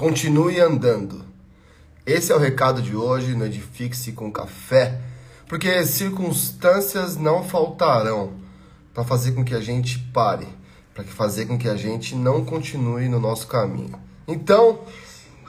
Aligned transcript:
Continue 0.00 0.58
andando. 0.58 1.22
Esse 2.06 2.32
é 2.32 2.34
o 2.34 2.38
recado 2.38 2.80
de 2.80 2.96
hoje 2.96 3.34
no 3.34 3.44
Edifique-se 3.44 4.12
com 4.12 4.32
Café, 4.32 4.98
porque 5.46 5.84
circunstâncias 5.84 7.18
não 7.18 7.44
faltarão 7.44 8.32
para 8.94 9.04
fazer 9.04 9.32
com 9.32 9.44
que 9.44 9.54
a 9.54 9.60
gente 9.60 9.98
pare, 10.10 10.48
para 10.94 11.04
fazer 11.04 11.44
com 11.44 11.58
que 11.58 11.68
a 11.68 11.76
gente 11.76 12.14
não 12.14 12.42
continue 12.46 13.10
no 13.10 13.20
nosso 13.20 13.46
caminho. 13.46 13.92
Então, 14.26 14.78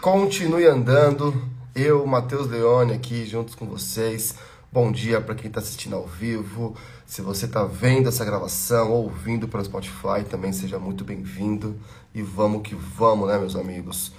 continue 0.01 0.65
andando. 0.65 1.33
Eu, 1.73 2.05
Matheus 2.05 2.47
Leone, 2.47 2.91
aqui 2.91 3.25
juntos 3.25 3.55
com 3.55 3.65
vocês. 3.65 4.35
Bom 4.69 4.91
dia 4.91 5.21
para 5.21 5.33
quem 5.33 5.47
está 5.47 5.61
assistindo 5.61 5.95
ao 5.95 6.05
vivo. 6.05 6.75
Se 7.05 7.21
você 7.21 7.45
está 7.45 7.63
vendo 7.63 8.09
essa 8.09 8.25
gravação 8.25 8.91
ou 8.91 9.03
ouvindo 9.05 9.47
pelo 9.47 9.63
Spotify, 9.63 10.25
também 10.29 10.51
seja 10.51 10.77
muito 10.77 11.05
bem-vindo. 11.05 11.79
E 12.13 12.21
vamos 12.21 12.63
que 12.63 12.75
vamos, 12.75 13.29
né, 13.29 13.37
meus 13.37 13.55
amigos? 13.55 14.11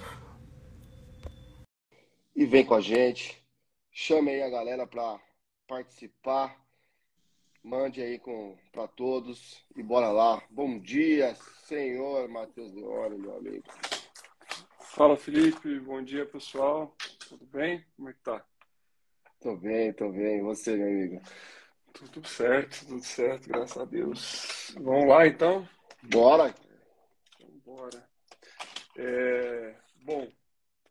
E 2.35 2.45
vem 2.45 2.65
com 2.65 2.73
a 2.73 2.81
gente. 2.81 3.43
Chame 3.91 4.31
aí 4.31 4.41
a 4.41 4.49
galera 4.49 4.87
para 4.87 5.19
participar. 5.67 6.59
Mande 7.63 8.01
aí 8.01 8.19
para 8.71 8.87
todos 8.87 9.63
e 9.75 9.83
bora 9.83 10.09
lá. 10.09 10.41
Bom 10.49 10.79
dia, 10.79 11.35
senhor 11.65 12.27
Matheus 12.27 12.73
Leone, 12.73 13.19
meu 13.19 13.37
amigo. 13.37 13.63
Fala, 14.79 15.15
Felipe. 15.15 15.79
Bom 15.79 16.03
dia, 16.03 16.25
pessoal. 16.25 16.95
Tudo 17.29 17.45
bem? 17.45 17.85
Como 17.95 18.09
é 18.09 18.13
que 18.13 18.19
tá? 18.19 18.43
Tô 19.39 19.55
bem, 19.55 19.93
tô 19.93 20.09
bem. 20.11 20.39
E 20.39 20.41
você, 20.41 20.75
meu 20.75 20.87
amigo? 20.87 21.21
Tudo 21.93 22.27
certo, 22.27 22.85
tudo 22.87 23.03
certo, 23.03 23.47
graças 23.47 23.77
a 23.77 23.85
Deus. 23.85 24.75
Vamos 24.79 25.07
lá, 25.07 25.27
então? 25.27 25.67
Bora! 26.01 26.53
Então, 27.35 27.49
bora. 27.63 28.09
É, 28.97 29.75
bom, 30.03 30.27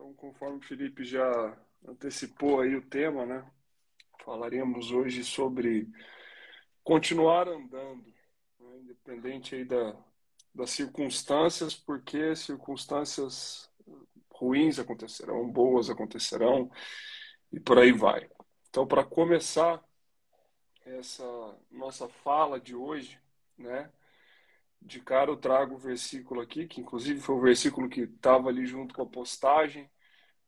então, 0.02 0.12
conforme 0.14 0.58
o 0.58 0.62
Felipe 0.62 1.04
já 1.04 1.56
antecipou 1.86 2.60
aí 2.60 2.74
o 2.74 2.82
tema, 2.82 3.24
né? 3.24 3.48
Falaremos 4.24 4.90
hoje 4.90 5.22
sobre 5.22 5.88
continuar 6.82 7.46
andando, 7.48 8.04
né? 8.58 8.78
independente 8.80 9.54
aí 9.54 9.64
da, 9.64 9.96
das 10.52 10.70
circunstâncias, 10.70 11.76
porque 11.76 12.34
circunstâncias 12.34 13.70
ruins 14.28 14.80
acontecerão, 14.80 15.48
boas 15.48 15.88
acontecerão 15.88 16.68
e 17.52 17.60
por 17.60 17.78
aí 17.78 17.92
vai. 17.92 18.28
Então, 18.68 18.84
para 18.84 19.04
começar 19.04 19.80
essa 20.84 21.56
nossa 21.70 22.08
fala 22.08 22.58
de 22.58 22.74
hoje, 22.74 23.20
né? 23.56 23.88
De 24.84 25.00
cara 25.00 25.30
eu 25.30 25.36
trago 25.36 25.76
o 25.76 25.78
versículo 25.78 26.40
aqui, 26.40 26.66
que 26.66 26.80
inclusive 26.80 27.20
foi 27.20 27.36
o 27.36 27.40
versículo 27.40 27.88
que 27.88 28.02
estava 28.02 28.48
ali 28.48 28.66
junto 28.66 28.94
com 28.94 29.02
a 29.02 29.06
postagem. 29.06 29.90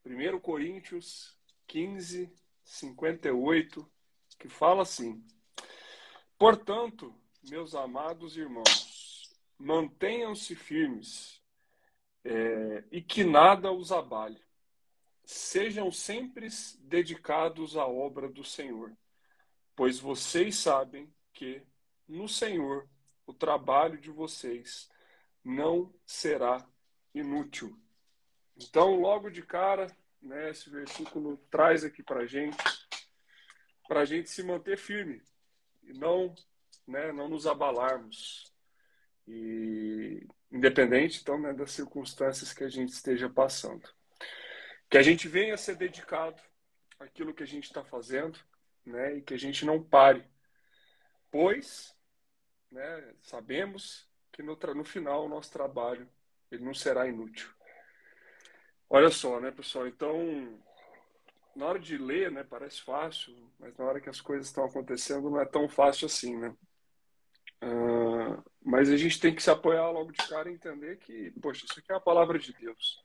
1 0.05 0.39
Coríntios 0.41 1.39
15, 1.67 2.31
58, 2.65 3.91
que 4.39 4.49
fala 4.49 4.83
assim: 4.83 5.25
Portanto, 6.37 7.15
meus 7.49 7.75
amados 7.75 8.37
irmãos, 8.37 9.33
mantenham-se 9.59 10.55
firmes 10.55 11.41
é, 12.25 12.85
e 12.91 13.01
que 13.01 13.23
nada 13.23 13.73
os 13.73 13.93
abale. 13.93 14.43
Sejam 15.25 15.91
sempre 15.91 16.49
dedicados 16.81 17.77
à 17.77 17.87
obra 17.87 18.29
do 18.29 18.45
Senhor, 18.45 18.93
pois 19.75 19.99
vocês 19.99 20.57
sabem 20.57 21.13
que 21.33 21.63
no 22.07 22.29
Senhor 22.29 22.89
o 23.27 23.33
trabalho 23.33 23.99
de 23.99 24.11
vocês 24.11 24.89
não 25.43 25.93
será 26.07 26.67
inútil. 27.15 27.79
Então, 28.57 29.01
logo 29.01 29.31
de 29.31 29.43
cara, 29.43 29.87
né, 30.21 30.51
esse 30.51 30.71
versículo 30.71 31.37
traz 31.51 31.85
aqui 31.85 32.03
para 32.03 32.27
gente, 32.27 32.57
para 33.87 34.01
a 34.01 34.05
gente 34.05 34.31
se 34.31 34.43
manter 34.43 34.79
firme 34.79 35.23
e 35.83 35.93
não, 35.93 36.35
né, 36.87 37.13
não 37.13 37.29
nos 37.29 37.47
abalarmos. 37.47 38.53
E 39.27 40.27
independente, 40.51 41.21
então, 41.21 41.39
né, 41.41 41.53
das 41.53 41.73
circunstâncias 41.73 42.53
que 42.53 42.65
a 42.65 42.69
gente 42.69 42.91
esteja 42.91 43.29
passando. 43.29 43.89
Que 44.89 44.99
a 44.99 45.03
gente 45.03 45.29
venha 45.29 45.57
ser 45.57 45.77
dedicado 45.77 46.41
àquilo 46.99 47.35
que 47.35 47.43
a 47.43 47.47
gente 47.47 47.65
está 47.65 47.83
fazendo, 47.85 48.39
né, 48.85 49.17
e 49.17 49.23
que 49.23 49.35
a 49.35 49.39
gente 49.39 49.65
não 49.65 49.83
pare, 49.83 50.25
pois 51.31 51.94
né, 52.75 53.15
sabemos 53.23 54.07
que 54.33 54.43
no, 54.43 54.59
no 54.75 54.85
final 54.85 55.25
o 55.25 55.29
nosso 55.29 55.51
trabalho 55.53 56.09
ele 56.51 56.65
não 56.65 56.75
será 56.75 57.07
inútil. 57.07 57.49
Olha 58.91 59.11
só, 59.11 59.41
né, 59.41 59.51
pessoal? 59.53 59.87
Então, 59.87 60.61
na 61.55 61.67
hora 61.67 61.79
de 61.79 61.97
ler, 61.97 62.31
né, 62.33 62.43
parece 62.43 62.83
fácil, 62.83 63.35
mas 63.59 63.77
na 63.77 63.85
hora 63.85 64.01
que 64.01 64.11
as 64.11 64.21
coisas 64.21 64.47
estão 64.47 64.65
acontecendo 64.65 65.31
não 65.31 65.41
é 65.41 65.47
tão 65.47 65.69
fácil 65.69 66.07
assim, 66.07 66.37
né? 66.37 66.55
Uh, 67.63 68.43
mas 68.63 68.91
a 68.91 68.97
gente 68.97 69.21
tem 69.21 69.35
que 69.35 69.43
se 69.43 69.51
apoiar 69.51 69.89
logo 69.91 70.13
de 70.13 70.29
cara 70.29 70.51
e 70.51 70.55
entender 70.55 70.99
que, 70.99 71.31
poxa, 71.41 71.65
isso 71.65 71.79
aqui 71.79 71.93
é 71.93 71.95
a 71.95 72.01
palavra 72.01 72.39
de 72.39 72.53
Deus. 72.53 73.03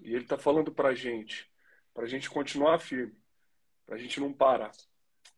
E 0.00 0.14
ele 0.14 0.22
está 0.22 0.38
falando 0.38 0.72
para 0.72 0.90
a 0.90 0.94
gente, 0.94 1.50
para 1.92 2.04
a 2.04 2.08
gente 2.08 2.30
continuar 2.30 2.78
firme, 2.78 3.14
para 3.84 3.96
a 3.96 3.98
gente 3.98 4.18
não 4.20 4.32
parar. 4.32 4.70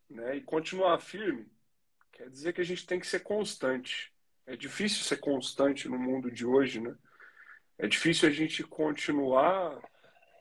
Né? 0.08 0.36
E 0.36 0.42
continuar 0.42 0.98
firme 1.00 1.50
quer 2.12 2.28
dizer 2.30 2.52
que 2.52 2.60
a 2.60 2.64
gente 2.64 2.86
tem 2.86 3.00
que 3.00 3.06
ser 3.06 3.20
constante. 3.20 4.12
É 4.46 4.56
difícil 4.56 5.04
ser 5.04 5.18
constante 5.18 5.88
no 5.88 5.98
mundo 5.98 6.30
de 6.30 6.44
hoje, 6.44 6.80
né? 6.80 6.94
É 7.78 7.86
difícil 7.86 8.28
a 8.28 8.32
gente 8.32 8.62
continuar 8.62 9.80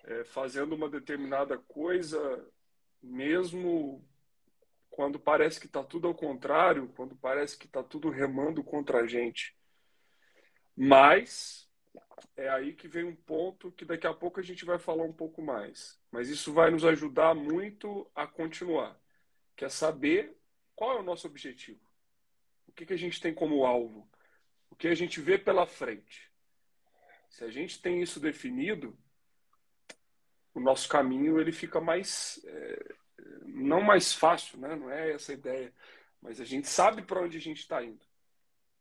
é, 0.04 0.24
fazendo 0.26 0.76
uma 0.76 0.90
determinada 0.90 1.58
coisa, 1.58 2.46
mesmo 3.02 4.06
quando 4.90 5.20
parece 5.20 5.60
que 5.60 5.68
está 5.68 5.84
tudo 5.84 6.08
ao 6.08 6.16
contrário, 6.16 6.92
quando 6.96 7.16
parece 7.16 7.58
que 7.58 7.66
está 7.66 7.82
tudo 7.82 8.10
remando 8.10 8.64
contra 8.64 9.00
a 9.00 9.08
gente. 9.08 9.56
Mas 10.76 11.70
é 12.36 12.50
aí 12.50 12.74
que 12.74 12.88
vem 12.88 13.06
um 13.06 13.16
ponto 13.16 13.72
que 13.72 13.86
daqui 13.86 14.06
a 14.06 14.14
pouco 14.14 14.40
a 14.40 14.44
gente 14.44 14.66
vai 14.66 14.78
falar 14.78 15.04
um 15.04 15.14
pouco 15.14 15.42
mais. 15.42 16.00
Mas 16.12 16.30
isso 16.30 16.54
vai 16.54 16.70
nos 16.70 16.84
ajudar 16.86 17.34
muito 17.34 18.10
a 18.14 18.28
continuar, 18.28 19.00
que 19.56 19.66
é 19.66 19.70
saber 19.70 20.38
qual 20.82 20.98
é 20.98 21.00
o 21.00 21.04
nosso 21.04 21.28
objetivo. 21.28 21.80
O 22.68 22.72
que, 22.72 22.88
que 22.88 22.94
a 22.94 22.98
gente 22.98 23.22
tem 23.22 23.32
como 23.32 23.66
alvo? 23.68 24.10
O 24.68 24.76
que 24.76 24.88
a 24.88 24.96
gente 24.96 25.22
vê 25.22 25.38
pela 25.38 25.68
frente? 25.68 26.28
Se 27.30 27.44
a 27.44 27.52
gente 27.52 27.80
tem 27.80 28.02
isso 28.02 28.20
definido, 28.20 28.98
o 30.56 30.60
nosso 30.60 30.90
caminho 30.90 31.40
ele 31.40 31.52
fica 31.52 31.80
mais 31.80 32.44
é, 32.46 32.96
não 33.46 33.80
mais 33.80 34.12
fácil, 34.12 34.58
né? 34.58 34.76
Não 34.76 34.90
é 34.90 35.12
essa 35.12 35.32
a 35.32 35.36
ideia, 35.36 35.72
mas 36.20 36.42
a 36.42 36.46
gente 36.46 36.68
sabe 36.68 37.04
para 37.04 37.22
onde 37.22 37.38
a 37.38 37.42
gente 37.42 37.60
está 37.60 37.84
indo. 37.84 38.04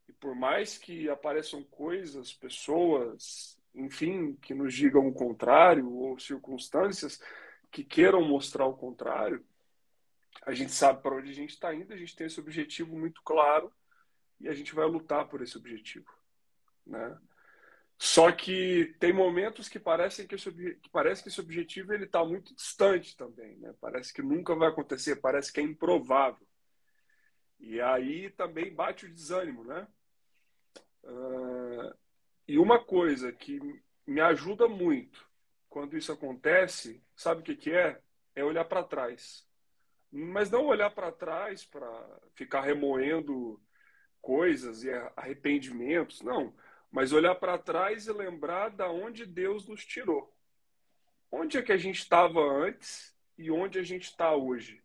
E 0.09 0.13
por 0.13 0.33
mais 0.33 0.79
que 0.79 1.07
apareçam 1.07 1.63
coisas, 1.65 2.33
pessoas, 2.33 3.61
enfim, 3.75 4.33
que 4.41 4.55
nos 4.55 4.73
digam 4.73 5.07
o 5.07 5.13
contrário 5.13 5.87
ou 5.87 6.17
circunstâncias 6.17 7.21
que 7.69 7.83
queiram 7.83 8.27
mostrar 8.27 8.65
o 8.65 8.73
contrário, 8.73 9.45
a 10.45 10.53
gente 10.53 10.71
sabe 10.71 11.01
para 11.01 11.15
onde 11.15 11.29
a 11.29 11.35
gente 11.35 11.51
está 11.51 11.73
indo, 11.73 11.93
a 11.93 11.97
gente 11.97 12.15
tem 12.15 12.27
esse 12.27 12.39
objetivo 12.39 12.97
muito 12.97 13.21
claro 13.23 13.71
e 14.39 14.49
a 14.49 14.53
gente 14.53 14.73
vai 14.73 14.85
lutar 14.87 15.27
por 15.27 15.41
esse 15.41 15.57
objetivo, 15.57 16.09
né? 16.85 17.17
Só 17.97 18.31
que 18.31 18.95
tem 18.99 19.13
momentos 19.13 19.69
que 19.69 19.79
parecem 19.79 20.25
que 20.25 20.33
esse, 20.33 20.51
que 20.51 20.89
parece 20.89 21.21
que 21.21 21.29
esse 21.29 21.39
objetivo 21.39 21.93
ele 21.93 22.05
está 22.05 22.25
muito 22.25 22.55
distante 22.55 23.15
também, 23.15 23.57
né? 23.57 23.75
Parece 23.79 24.11
que 24.11 24.23
nunca 24.23 24.55
vai 24.55 24.69
acontecer, 24.69 25.17
parece 25.17 25.53
que 25.53 25.59
é 25.59 25.63
improvável. 25.63 26.47
E 27.59 27.79
aí 27.79 28.31
também 28.31 28.73
bate 28.73 29.05
o 29.05 29.13
desânimo, 29.13 29.63
né? 29.63 29.87
Uh, 31.03 31.95
e 32.47 32.57
uma 32.57 32.83
coisa 32.83 33.31
que 33.31 33.59
me 34.07 34.19
ajuda 34.19 34.67
muito 34.67 35.23
quando 35.69 35.95
isso 35.95 36.11
acontece, 36.11 37.03
sabe 37.15 37.41
o 37.41 37.43
que, 37.43 37.55
que 37.55 37.71
é? 37.71 38.01
É 38.35 38.43
olhar 38.43 38.65
para 38.65 38.83
trás. 38.83 39.47
Mas 40.11 40.51
não 40.51 40.65
olhar 40.65 40.89
para 40.91 41.11
trás 41.11 41.63
para 41.63 42.19
ficar 42.35 42.61
remoendo 42.61 43.61
coisas 44.21 44.83
e 44.83 44.91
arrependimentos, 45.15 46.21
não 46.21 46.53
mas 46.91 47.13
olhar 47.13 47.35
para 47.35 47.57
trás 47.57 48.05
e 48.05 48.11
lembrar 48.11 48.69
da 48.69 48.91
onde 48.91 49.25
Deus 49.25 49.65
nos 49.65 49.85
tirou. 49.85 50.35
Onde 51.31 51.57
é 51.57 51.61
que 51.61 51.71
a 51.71 51.77
gente 51.77 51.99
estava 51.99 52.41
antes 52.41 53.15
e 53.37 53.49
onde 53.49 53.79
a 53.79 53.83
gente 53.83 54.03
está 54.03 54.35
hoje? 54.35 54.83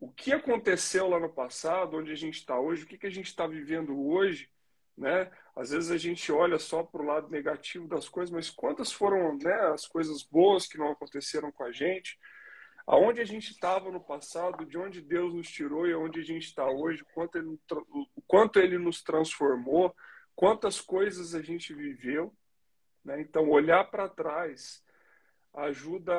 O 0.00 0.10
que 0.10 0.32
aconteceu 0.32 1.08
lá 1.08 1.20
no 1.20 1.28
passado, 1.28 1.96
onde 1.96 2.10
a 2.10 2.16
gente 2.16 2.34
está 2.34 2.58
hoje, 2.58 2.82
o 2.82 2.86
que, 2.88 2.98
que 2.98 3.06
a 3.06 3.10
gente 3.10 3.26
está 3.26 3.46
vivendo 3.46 3.96
hoje, 4.04 4.50
né? 4.98 5.30
Às 5.54 5.70
vezes 5.70 5.92
a 5.92 5.96
gente 5.96 6.32
olha 6.32 6.58
só 6.58 6.82
para 6.82 7.00
o 7.00 7.06
lado 7.06 7.30
negativo 7.30 7.86
das 7.86 8.08
coisas, 8.08 8.34
mas 8.34 8.50
quantas 8.50 8.90
foram 8.90 9.38
né, 9.38 9.54
as 9.72 9.86
coisas 9.86 10.24
boas 10.24 10.66
que 10.66 10.76
não 10.76 10.90
aconteceram 10.90 11.52
com 11.52 11.62
a 11.62 11.70
gente? 11.70 12.18
Aonde 12.86 13.20
a 13.20 13.24
gente 13.24 13.52
estava 13.52 13.90
no 13.90 14.00
passado, 14.00 14.64
de 14.64 14.76
onde 14.76 15.00
Deus 15.00 15.32
nos 15.32 15.48
tirou 15.48 15.86
e 15.86 15.92
aonde 15.92 16.20
a 16.20 16.24
gente 16.24 16.46
está 16.46 16.66
hoje, 16.66 17.04
quanto 17.14 17.38
ele, 17.38 17.58
o 17.70 18.22
quanto 18.26 18.58
ele 18.58 18.78
nos 18.78 19.02
transformou, 19.02 19.94
quantas 20.34 20.80
coisas 20.80 21.34
a 21.34 21.42
gente 21.42 21.74
viveu 21.74 22.34
Né? 23.04 23.20
Então, 23.20 23.48
olhar 23.48 23.84
para 23.90 24.08
trás 24.08 24.82
ajuda 25.54 26.14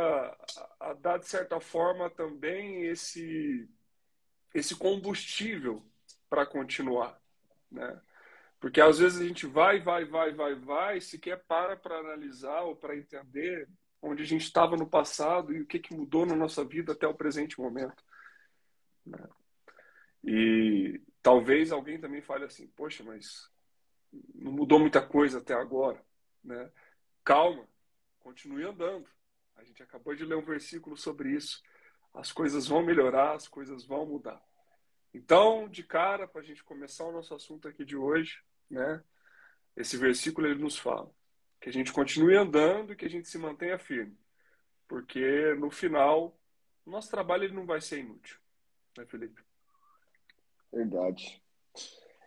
a, 0.79 0.93
dar, 0.93 1.17
de 1.17 1.27
certa 1.27 1.59
forma, 1.59 2.09
também 2.09 2.85
esse, 2.85 3.67
esse 4.53 4.75
combustível 4.75 5.83
para 6.29 6.45
continuar. 6.45 7.19
Né? 7.71 8.01
Porque 8.59 8.79
às 8.79 8.99
vezes 8.99 9.19
a 9.19 9.25
gente 9.25 9.45
vai, 9.45 9.81
vai, 9.81 10.05
vai, 10.05 10.33
vai, 10.33 10.55
vai, 10.55 11.01
sequer 11.01 11.43
para 11.45 11.75
para 11.75 11.97
analisar 11.97 12.61
ou 12.61 12.75
para 12.75 12.95
entender 12.95 13.67
onde 14.03 14.21
a 14.21 14.25
gente 14.25 14.41
estava 14.41 14.75
no 14.75 14.85
passado 14.85 15.53
e 15.53 15.61
o 15.61 15.65
que, 15.65 15.79
que 15.79 15.95
mudou 15.95 16.25
na 16.25 16.35
nossa 16.35 16.63
vida 16.65 16.91
até 16.91 17.07
o 17.07 17.15
presente 17.15 17.59
momento. 17.59 18.03
Né? 19.05 19.29
E 20.25 21.01
talvez 21.21 21.71
alguém 21.71 21.99
também 21.99 22.21
fale 22.21 22.43
assim, 22.43 22.67
poxa, 22.67 23.01
mas 23.01 23.49
não 24.35 24.51
mudou 24.51 24.77
muita 24.77 25.01
coisa 25.01 25.39
até 25.39 25.53
agora. 25.53 26.03
Né? 26.43 26.69
Calma, 27.23 27.65
continue 28.19 28.65
andando. 28.65 29.07
A 29.55 29.63
gente 29.63 29.81
acabou 29.81 30.13
de 30.13 30.25
ler 30.25 30.35
um 30.35 30.43
versículo 30.43 30.97
sobre 30.97 31.31
isso. 31.31 31.63
As 32.13 32.29
coisas 32.31 32.67
vão 32.67 32.83
melhorar, 32.83 33.33
as 33.33 33.47
coisas 33.47 33.85
vão 33.85 34.05
mudar. 34.05 34.43
Então, 35.13 35.69
de 35.69 35.81
cara, 35.81 36.27
para 36.27 36.41
a 36.41 36.43
gente 36.43 36.63
começar 36.63 37.05
o 37.05 37.11
nosso 37.11 37.33
assunto 37.33 37.69
aqui 37.69 37.85
de 37.85 37.95
hoje, 37.95 38.41
né? 38.69 39.01
Esse 39.77 39.95
versículo 39.95 40.45
ele 40.45 40.61
nos 40.61 40.77
fala 40.77 41.09
que 41.63 41.69
a 41.69 41.71
gente 41.71 41.93
continue 41.93 42.35
andando 42.35 42.91
e 42.91 42.95
que 42.97 43.05
a 43.05 43.09
gente 43.09 43.25
se 43.25 43.37
mantenha 43.37 43.79
firme, 43.79 44.17
porque 44.85 45.55
no 45.55 45.71
final 45.71 46.37
nosso 46.85 47.09
trabalho 47.09 47.45
ele 47.45 47.53
não 47.53 47.65
vai 47.65 47.79
ser 47.79 47.99
inútil, 47.99 48.37
né, 48.97 49.05
Felipe? 49.05 49.41
Verdade. 50.73 51.41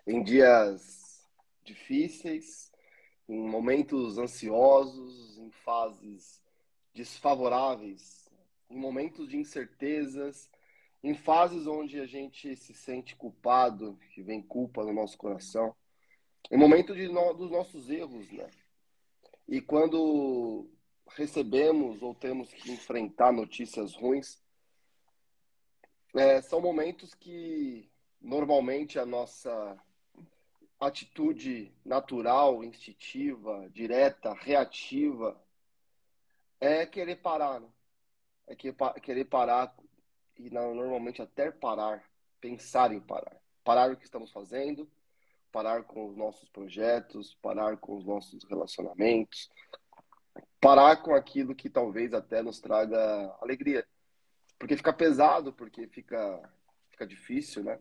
Em 0.06 0.23
dias 0.23 1.23
difíceis, 1.62 2.73
em 3.29 3.38
momentos 3.38 4.17
ansiosos, 4.17 5.37
em 5.37 5.50
fases 5.50 6.43
desfavoráveis, 6.94 8.31
em 8.71 8.79
momentos 8.79 9.29
de 9.29 9.37
incertezas, 9.37 10.50
em 11.03 11.12
fases 11.12 11.67
onde 11.67 12.00
a 12.00 12.06
gente 12.06 12.56
se 12.56 12.73
sente 12.73 13.15
culpado, 13.15 13.99
que 14.15 14.23
vem 14.23 14.41
culpa 14.41 14.83
no 14.83 14.94
nosso 14.94 15.19
coração, 15.19 15.77
em 16.50 16.56
momento 16.56 16.94
de 16.94 17.06
no, 17.06 17.35
dos 17.35 17.50
nossos 17.50 17.91
erros, 17.91 18.33
né? 18.33 18.49
E 19.48 19.60
quando 19.60 20.69
recebemos 21.08 22.02
ou 22.02 22.14
temos 22.14 22.52
que 22.52 22.72
enfrentar 22.72 23.32
notícias 23.32 23.94
ruins, 23.94 24.43
é, 26.14 26.40
são 26.43 26.60
momentos 26.60 27.14
que 27.14 27.90
normalmente 28.20 28.98
a 28.98 29.06
nossa 29.06 29.78
atitude 30.81 31.72
natural, 31.84 32.64
instintiva, 32.64 33.69
direta, 33.70 34.34
reativa 34.34 35.40
é 36.60 36.84
querer 36.87 37.16
parar, 37.16 37.60
né? 37.60 37.69
é 38.46 38.54
querer 39.00 39.25
parar 39.25 39.75
e 40.37 40.50
normalmente 40.50 41.22
até 41.22 41.50
parar, 41.50 42.04
pensar 42.40 42.92
em 42.92 43.00
parar, 43.00 43.37
parar 43.64 43.90
o 43.90 43.96
que 43.96 44.04
estamos 44.04 44.31
fazendo, 44.31 44.90
parar 45.56 45.85
com 45.85 46.06
os 46.06 46.14
nossos 46.14 46.47
projetos, 46.50 47.35
parar 47.41 47.79
com 47.79 47.97
os 47.97 48.05
nossos 48.05 48.44
relacionamentos, 48.44 49.49
parar 50.61 50.99
com 50.99 51.14
aquilo 51.14 51.55
que 51.55 51.70
talvez 51.70 52.12
até 52.12 52.43
nos 52.43 52.61
traga 52.61 53.35
alegria. 53.41 53.88
Porque 54.58 54.76
fica 54.76 54.93
pesado, 54.93 55.55
porque 55.55 55.87
fica, 55.88 56.43
fica 56.91 57.06
difícil, 57.06 57.64
né? 57.64 57.81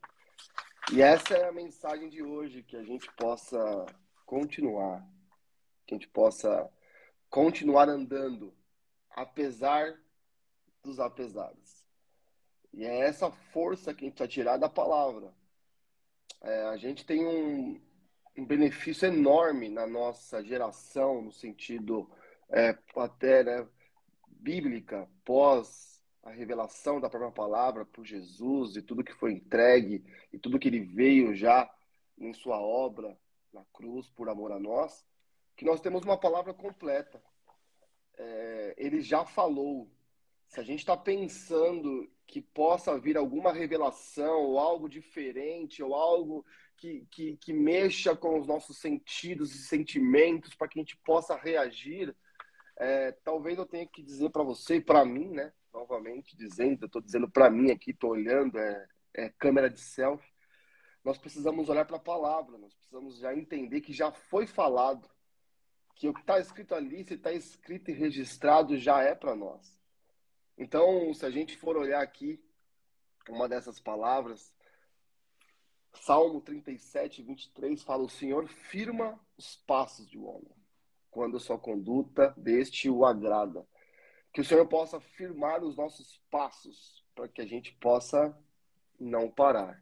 E 0.93 1.01
essa 1.01 1.33
é 1.33 1.49
a 1.49 1.51
mensagem 1.51 2.07
de 2.07 2.23
hoje, 2.23 2.63
que 2.63 2.77
a 2.77 2.83
gente 2.83 3.11
possa 3.17 3.85
continuar, 4.25 5.05
que 5.85 5.95
a 5.95 5.97
gente 5.97 6.07
possa 6.07 6.71
continuar 7.29 7.89
andando, 7.89 8.55
apesar 9.09 9.99
dos 10.81 10.97
apesares. 10.97 11.85
E 12.71 12.85
é 12.85 12.99
essa 12.99 13.29
força 13.29 13.93
que 13.93 14.05
a 14.05 14.07
gente 14.07 14.19
vai 14.19 14.29
tirar 14.29 14.55
da 14.55 14.69
palavra 14.69 15.33
é, 16.41 16.63
a 16.63 16.77
gente 16.77 17.05
tem 17.05 17.25
um, 17.25 17.79
um, 18.37 18.45
benefício 18.45 19.07
enorme 19.07 19.69
na 19.69 19.87
nossa 19.87 20.43
geração, 20.43 21.21
no 21.21 21.31
sentido 21.31 22.09
é, 22.49 22.77
até 22.95 23.43
né, 23.43 23.67
bíblica, 24.27 25.07
pós 25.23 25.95
a 26.23 26.31
revelação 26.31 26.99
da 26.99 27.09
própria 27.09 27.31
palavra 27.31 27.85
por 27.85 28.03
Jesus 28.03 28.75
e 28.75 28.81
tudo 28.81 29.03
que 29.03 29.13
foi 29.13 29.31
entregue 29.31 30.03
e 30.33 30.39
tudo 30.39 30.57
que 30.57 30.67
ele 30.67 30.79
veio 30.79 31.35
já 31.35 31.71
em 32.17 32.33
sua 32.33 32.59
obra 32.59 33.15
na 33.53 33.63
cruz 33.73 34.09
por 34.09 34.27
amor 34.27 34.51
a 34.51 34.59
nós, 34.59 35.05
que 35.55 35.63
nós 35.63 35.79
temos 35.79 36.03
uma 36.03 36.17
palavra 36.17 36.53
completa. 36.53 37.21
É, 38.17 38.75
ele 38.77 39.01
já 39.01 39.25
falou. 39.25 39.89
Se 40.47 40.59
a 40.59 40.63
gente 40.63 40.79
está 40.79 40.95
pensando 40.95 42.09
que 42.27 42.41
possa 42.41 42.97
vir 42.99 43.17
alguma 43.17 43.51
revelação 43.53 44.41
ou 44.41 44.59
algo 44.59 44.89
diferente 44.89 45.83
ou 45.83 45.93
algo 45.93 46.45
que, 46.77 47.05
que, 47.11 47.37
que 47.37 47.53
mexa 47.53 48.15
com 48.15 48.39
os 48.39 48.47
nossos 48.47 48.77
sentidos 48.77 49.53
e 49.53 49.59
sentimentos 49.59 50.55
para 50.55 50.67
que 50.67 50.79
a 50.79 50.81
gente 50.81 50.97
possa 50.97 51.35
reagir, 51.35 52.15
é, 52.77 53.11
talvez 53.23 53.57
eu 53.57 53.65
tenha 53.65 53.87
que 53.87 54.03
dizer 54.03 54.29
para 54.29 54.43
você 54.43 54.75
e 54.75 54.81
para 54.81 55.05
mim, 55.05 55.29
né? 55.29 55.53
Novamente 55.73 56.35
dizendo, 56.35 56.83
eu 56.83 56.87
estou 56.87 57.01
dizendo 57.01 57.29
para 57.29 57.49
mim 57.49 57.71
aqui, 57.71 57.91
estou 57.91 58.11
olhando, 58.11 58.57
é, 58.57 58.87
é 59.13 59.29
câmera 59.37 59.69
de 59.69 59.79
selfie. 59.79 60.33
Nós 61.03 61.17
precisamos 61.17 61.69
olhar 61.69 61.85
para 61.85 61.97
a 61.97 61.99
palavra, 61.99 62.57
nós 62.57 62.73
precisamos 62.73 63.17
já 63.17 63.33
entender 63.35 63.81
que 63.81 63.93
já 63.93 64.11
foi 64.11 64.47
falado, 64.47 65.07
que 65.95 66.07
o 66.07 66.13
que 66.13 66.21
está 66.21 66.39
escrito 66.39 66.73
ali, 66.73 67.03
se 67.03 67.13
está 67.13 67.31
escrito 67.31 67.91
e 67.91 67.93
registrado, 67.93 68.75
já 68.77 69.01
é 69.01 69.13
para 69.13 69.35
nós. 69.35 69.74
Então, 70.57 71.13
se 71.13 71.25
a 71.25 71.29
gente 71.29 71.57
for 71.57 71.75
olhar 71.75 72.01
aqui 72.01 72.41
uma 73.29 73.49
dessas 73.49 73.79
palavras, 73.79 74.53
Salmo 75.93 76.41
37, 76.41 77.21
23 77.23 77.83
fala: 77.83 78.03
O 78.03 78.09
Senhor 78.09 78.47
firma 78.47 79.19
os 79.37 79.57
passos 79.67 80.07
de 80.07 80.17
um 80.17 80.27
homem, 80.27 80.55
quando 81.11 81.39
sua 81.39 81.57
conduta 81.57 82.33
deste 82.37 82.89
o 82.89 83.05
agrada. 83.05 83.67
Que 84.31 84.41
o 84.41 84.45
Senhor 84.45 84.67
possa 84.67 84.99
firmar 84.99 85.63
os 85.63 85.75
nossos 85.75 86.21
passos, 86.29 87.03
para 87.13 87.27
que 87.27 87.41
a 87.41 87.45
gente 87.45 87.73
possa 87.75 88.37
não 88.99 89.29
parar. 89.29 89.81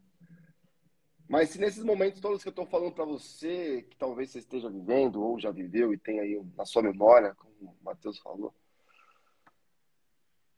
Mas 1.28 1.50
se 1.50 1.60
nesses 1.60 1.84
momentos 1.84 2.20
todos 2.20 2.44
que 2.44 2.50
eu 2.50 2.52
estou 2.52 2.66
falando 2.66 2.94
para 2.94 3.06
você, 3.06 3.84
que 3.90 3.96
talvez 3.96 4.30
você 4.30 4.40
esteja 4.40 4.70
vivendo 4.70 5.24
ou 5.24 5.40
já 5.40 5.50
viveu 5.52 5.94
e 5.94 5.98
tem 5.98 6.20
aí 6.20 6.40
na 6.56 6.66
sua 6.66 6.84
memória, 6.84 7.34
como 7.36 7.54
o 7.62 7.84
Matheus 7.84 8.20
falou, 8.20 8.54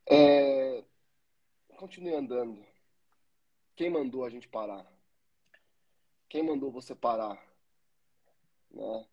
é... 0.09 0.83
Continue 1.77 2.15
andando. 2.15 2.65
Quem 3.75 3.89
mandou 3.89 4.23
a 4.23 4.29
gente 4.29 4.47
parar? 4.47 4.85
Quem 6.29 6.43
mandou 6.43 6.71
você 6.71 6.95
parar? 6.95 7.41
Né? 8.71 9.05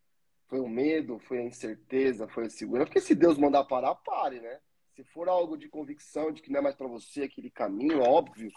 Foi 0.47 0.59
o 0.59 0.67
medo, 0.67 1.19
foi 1.19 1.39
a 1.39 1.43
incerteza, 1.43 2.27
foi 2.27 2.45
a 2.45 2.49
segurança. 2.49 2.87
Porque 2.87 3.01
se 3.01 3.15
Deus 3.15 3.37
mandar 3.37 3.65
parar, 3.65 3.95
pare, 3.95 4.39
né? 4.39 4.59
Se 4.95 5.03
for 5.03 5.27
algo 5.27 5.57
de 5.57 5.67
convicção 5.67 6.31
de 6.31 6.41
que 6.41 6.51
não 6.51 6.59
é 6.59 6.63
mais 6.63 6.75
para 6.75 6.87
você 6.87 7.23
aquele 7.23 7.49
caminho, 7.49 8.01
óbvio. 8.01 8.51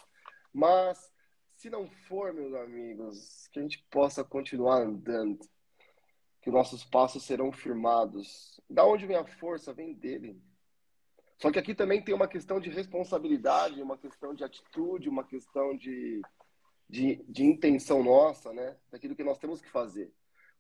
Mas 0.53 1.11
se 1.57 1.71
não 1.71 1.89
for, 2.07 2.33
meus 2.33 2.53
amigos, 2.55 3.49
que 3.49 3.59
a 3.59 3.63
gente 3.63 3.85
possa 3.91 4.23
continuar 4.23 4.83
andando, 4.83 5.41
que 6.43 6.51
nossos 6.51 6.85
passos 6.85 7.25
serão 7.25 7.51
firmados. 7.51 8.61
Da 8.69 8.85
onde 8.85 9.07
vem 9.07 9.17
a 9.17 9.27
força? 9.27 9.73
Vem 9.73 9.95
dele. 9.95 10.41
Só 11.39 11.51
que 11.51 11.59
aqui 11.59 11.75
também 11.75 12.03
tem 12.03 12.15
uma 12.15 12.29
questão 12.29 12.59
de 12.59 12.71
responsabilidade, 12.71 13.83
uma 13.83 13.99
questão 13.99 14.35
de 14.35 14.43
atitude, 14.43 15.09
uma 15.09 15.25
questão 15.25 15.77
de, 15.77 16.23
de, 16.89 17.23
de 17.29 17.45
intenção 17.45 18.03
nossa, 18.03 18.53
né? 18.53 18.77
Daquilo 18.91 19.15
que 19.15 19.25
nós 19.25 19.39
temos 19.39 19.61
que 19.61 19.71
fazer. 19.71 20.13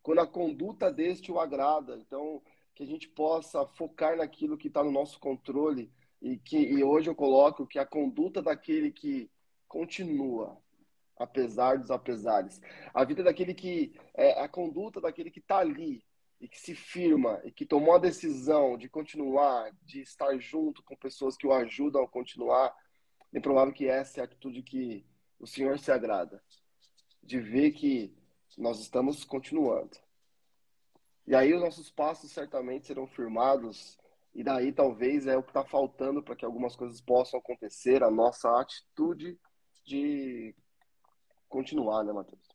Quando 0.03 0.21
a 0.21 0.27
conduta 0.27 0.93
deste 0.93 1.33
o 1.33 1.41
agrada, 1.41 1.97
então 1.97 2.43
que 2.75 2.83
a 2.83 2.87
gente 2.87 3.09
possa 3.09 3.67
focar 3.67 4.17
naquilo 4.19 4.59
que 4.59 4.69
está 4.69 4.85
no 4.85 4.93
nosso 4.93 5.19
controle 5.19 5.91
e 6.21 6.37
que 6.39 6.59
e 6.59 6.85
hoje 6.85 7.09
eu 7.09 7.15
coloco 7.15 7.67
que 7.67 7.79
a 7.79 7.87
conduta 7.87 8.43
daquele 8.43 8.93
que 8.93 9.31
continua 9.67 10.61
apesar 11.19 11.79
dos 11.79 11.91
apesares, 11.91 12.61
a 12.93 13.05
vida 13.05 13.23
daquele 13.23 13.55
que 13.55 13.99
é 14.15 14.39
a 14.41 14.49
conduta 14.49 15.01
daquele 15.01 15.31
que 15.31 15.41
está 15.41 15.59
ali 15.59 16.05
e 16.41 16.49
que 16.49 16.59
se 16.59 16.75
firma 16.75 17.41
e 17.45 17.51
que 17.51 17.65
tomou 17.65 17.95
a 17.95 17.99
decisão 17.99 18.77
de 18.77 18.89
continuar, 18.89 19.73
de 19.83 20.01
estar 20.01 20.37
junto 20.39 20.83
com 20.83 20.97
pessoas 20.97 21.37
que 21.37 21.47
o 21.47 21.53
ajudam 21.53 22.03
a 22.03 22.09
continuar, 22.09 22.75
é 23.33 23.41
provável 23.41 23.73
que 23.73 23.87
essa 23.87 24.21
é 24.21 24.23
a 24.23 24.25
atitude 24.25 24.63
que 24.63 25.07
o 25.39 25.47
Senhor 25.47 25.79
se 25.79 25.93
agrada, 25.93 26.43
de 27.23 27.39
ver 27.39 27.73
que 27.73 28.17
nós 28.57 28.81
estamos 28.81 29.25
continuando. 29.25 29.97
E 31.27 31.35
aí 31.35 31.53
os 31.53 31.61
nossos 31.61 31.91
passos 31.91 32.31
certamente 32.31 32.87
serão 32.87 33.07
firmados, 33.07 33.99
e 34.35 34.45
daí 34.45 34.73
talvez 34.73 35.27
é 35.27 35.37
o 35.37 35.43
que 35.43 35.51
está 35.51 35.65
faltando 35.65 36.23
para 36.23 36.37
que 36.37 36.45
algumas 36.45 36.77
coisas 36.77 37.01
possam 37.01 37.41
acontecer, 37.41 38.03
a 38.03 38.11
nossa 38.11 38.49
atitude 38.61 39.39
de 39.85 40.55
continuar, 41.49 42.05
né, 42.05 42.13
Matheus? 42.13 42.47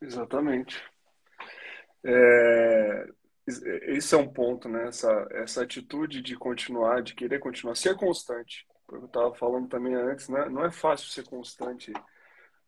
Exatamente. 0.00 0.82
É, 2.04 3.08
esse 3.46 4.14
é 4.14 4.18
um 4.18 4.28
ponto, 4.32 4.68
né? 4.68 4.88
Essa, 4.88 5.28
essa 5.32 5.62
atitude 5.62 6.22
de 6.22 6.36
continuar, 6.36 7.02
de 7.02 7.14
querer 7.14 7.38
continuar, 7.38 7.74
ser 7.74 7.96
constante. 7.96 8.66
Eu 8.90 9.06
estava 9.06 9.34
falando 9.34 9.68
também 9.68 9.94
antes, 9.94 10.28
né? 10.28 10.48
Não 10.48 10.64
é 10.64 10.70
fácil 10.70 11.08
ser 11.08 11.24
constante 11.24 11.92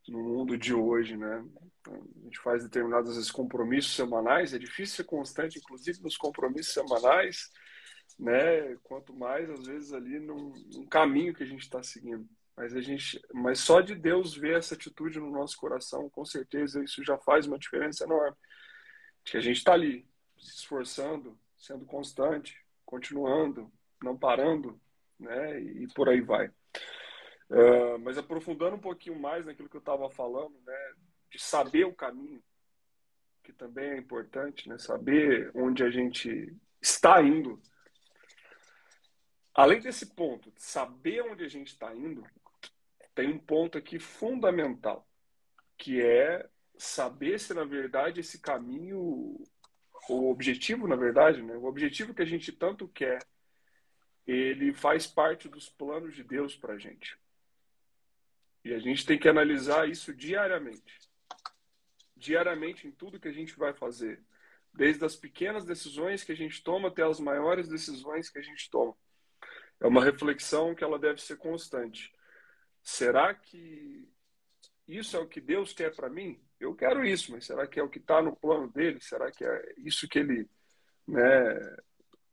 no 0.09 0.23
mundo 0.23 0.57
de 0.57 0.75
hoje, 0.75 1.17
né? 1.17 1.45
A 1.89 2.25
gente 2.25 2.39
faz 2.41 2.63
determinados 2.63 3.15
vezes, 3.15 3.31
compromissos 3.31 3.95
semanais, 3.95 4.55
é 4.55 4.59
difícil 4.59 4.97
ser 4.97 5.05
constante, 5.05 5.59
inclusive 5.59 6.03
nos 6.03 6.17
compromissos 6.17 6.73
semanais, 6.73 7.51
né? 8.19 8.77
Quanto 8.83 9.15
mais 9.15 9.49
às 9.51 9.67
vezes 9.67 9.93
ali 9.93 10.19
num, 10.19 10.53
num 10.75 10.87
caminho 10.87 11.35
que 11.35 11.43
a 11.43 11.47
gente 11.47 11.63
está 11.63 11.83
seguindo. 11.83 12.27
Mas 12.57 12.75
a 12.75 12.81
gente, 12.81 13.21
mas 13.35 13.61
só 13.61 13.81
de 13.83 13.95
Deus 13.95 14.35
ver 14.35 14.57
essa 14.57 14.75
atitude 14.75 15.21
no 15.21 15.31
nosso 15.31 15.57
coração, 15.59 16.09
com 16.09 16.25
certeza 16.25 16.83
isso 16.83 17.05
já 17.05 17.19
faz 17.19 17.47
uma 17.47 17.59
diferença 17.59 18.05
enorme. 18.05 18.37
Que 19.27 19.37
a 19.37 19.41
gente 19.41 19.59
está 19.59 19.75
ali, 19.75 20.09
se 20.39 20.55
esforçando, 20.57 21.39
sendo 21.59 21.85
constante, 21.85 22.65
continuando, 22.87 23.71
não 24.03 24.17
parando, 24.17 24.81
né? 25.19 25.61
E 25.61 25.87
por 25.95 26.09
aí 26.09 26.21
vai. 26.21 26.49
Uh, 27.49 27.99
mas 28.01 28.17
aprofundando 28.17 28.77
um 28.77 28.81
pouquinho 28.81 29.19
mais 29.19 29.47
naquilo 29.47 29.69
que 29.69 29.77
eu 29.77 29.81
estava 29.81 30.09
falando, 30.09 30.59
né? 30.65 30.93
De 31.31 31.39
saber 31.43 31.85
o 31.85 31.95
caminho, 31.95 32.43
que 33.43 33.53
também 33.53 33.91
é 33.91 33.99
importante, 33.99 34.69
né? 34.69 34.79
Saber 34.79 35.51
onde 35.55 35.83
a 35.83 35.91
gente 35.91 36.57
está 36.81 37.21
indo. 37.23 37.61
Além 39.55 39.81
desse 39.81 40.15
ponto, 40.15 40.51
de 40.51 40.63
saber 40.63 41.23
onde 41.23 41.45
a 41.45 41.49
gente 41.49 41.69
está 41.69 41.95
indo, 41.95 42.25
tem 43.15 43.29
um 43.29 43.39
ponto 43.39 43.79
aqui 43.79 43.99
fundamental, 43.99 45.09
que 45.79 46.03
é 46.03 46.49
saber 46.79 47.39
se 47.39 47.55
na 47.55 47.65
verdade 47.65 48.21
esse 48.21 48.41
caminho, 48.41 49.37
o 50.09 50.31
objetivo, 50.31 50.87
na 50.87 50.97
verdade, 50.97 51.43
né, 51.43 51.57
o 51.57 51.65
objetivo 51.65 52.15
que 52.15 52.23
a 52.23 52.27
gente 52.27 52.53
tanto 52.53 52.89
quer, 52.89 53.19
ele 54.27 54.75
faz 54.75 55.07
parte 55.07 55.49
dos 55.49 55.69
planos 55.69 56.15
de 56.15 56.25
Deus 56.25 56.57
para 56.57 56.75
a 56.75 56.79
gente. 56.79 57.17
E 58.65 58.75
a 58.75 58.79
gente 58.81 59.07
tem 59.07 59.17
que 59.17 59.29
analisar 59.29 59.89
isso 59.89 60.13
diariamente. 60.13 60.99
Diariamente 62.17 62.89
em 62.89 62.91
tudo 62.91 63.21
que 63.21 63.29
a 63.29 63.33
gente 63.33 63.57
vai 63.57 63.73
fazer. 63.73 64.21
Desde 64.75 65.05
as 65.05 65.15
pequenas 65.15 65.65
decisões 65.65 66.25
que 66.25 66.33
a 66.33 66.37
gente 66.37 66.63
toma 66.65 66.89
até 66.89 67.05
as 67.05 67.21
maiores 67.21 67.69
decisões 67.69 68.29
que 68.29 68.39
a 68.39 68.43
gente 68.43 68.69
toma. 68.69 68.97
É 69.81 69.87
uma 69.87 70.03
reflexão 70.03 70.75
que 70.75 70.83
ela 70.83 70.99
deve 70.99 71.23
ser 71.23 71.37
constante. 71.37 72.13
Será 72.83 73.33
que 73.33 74.09
isso 74.89 75.17
é 75.17 75.21
o 75.21 75.29
que 75.29 75.41
Deus 75.41 75.73
quer 75.73 75.95
para 75.95 76.09
mim? 76.09 76.41
Eu 76.59 76.75
quero 76.75 77.05
isso, 77.05 77.33
mas 77.33 77.45
será 77.45 77.67
que 77.67 77.79
é 77.79 77.83
o 77.83 77.89
que 77.89 77.99
está 77.99 78.23
no 78.23 78.35
plano 78.35 78.69
dele? 78.69 79.01
Será 79.01 79.31
que 79.31 79.45
é 79.45 79.75
isso 79.79 80.09
que 80.09 80.19
ele, 80.19 80.49
né, 81.07 81.77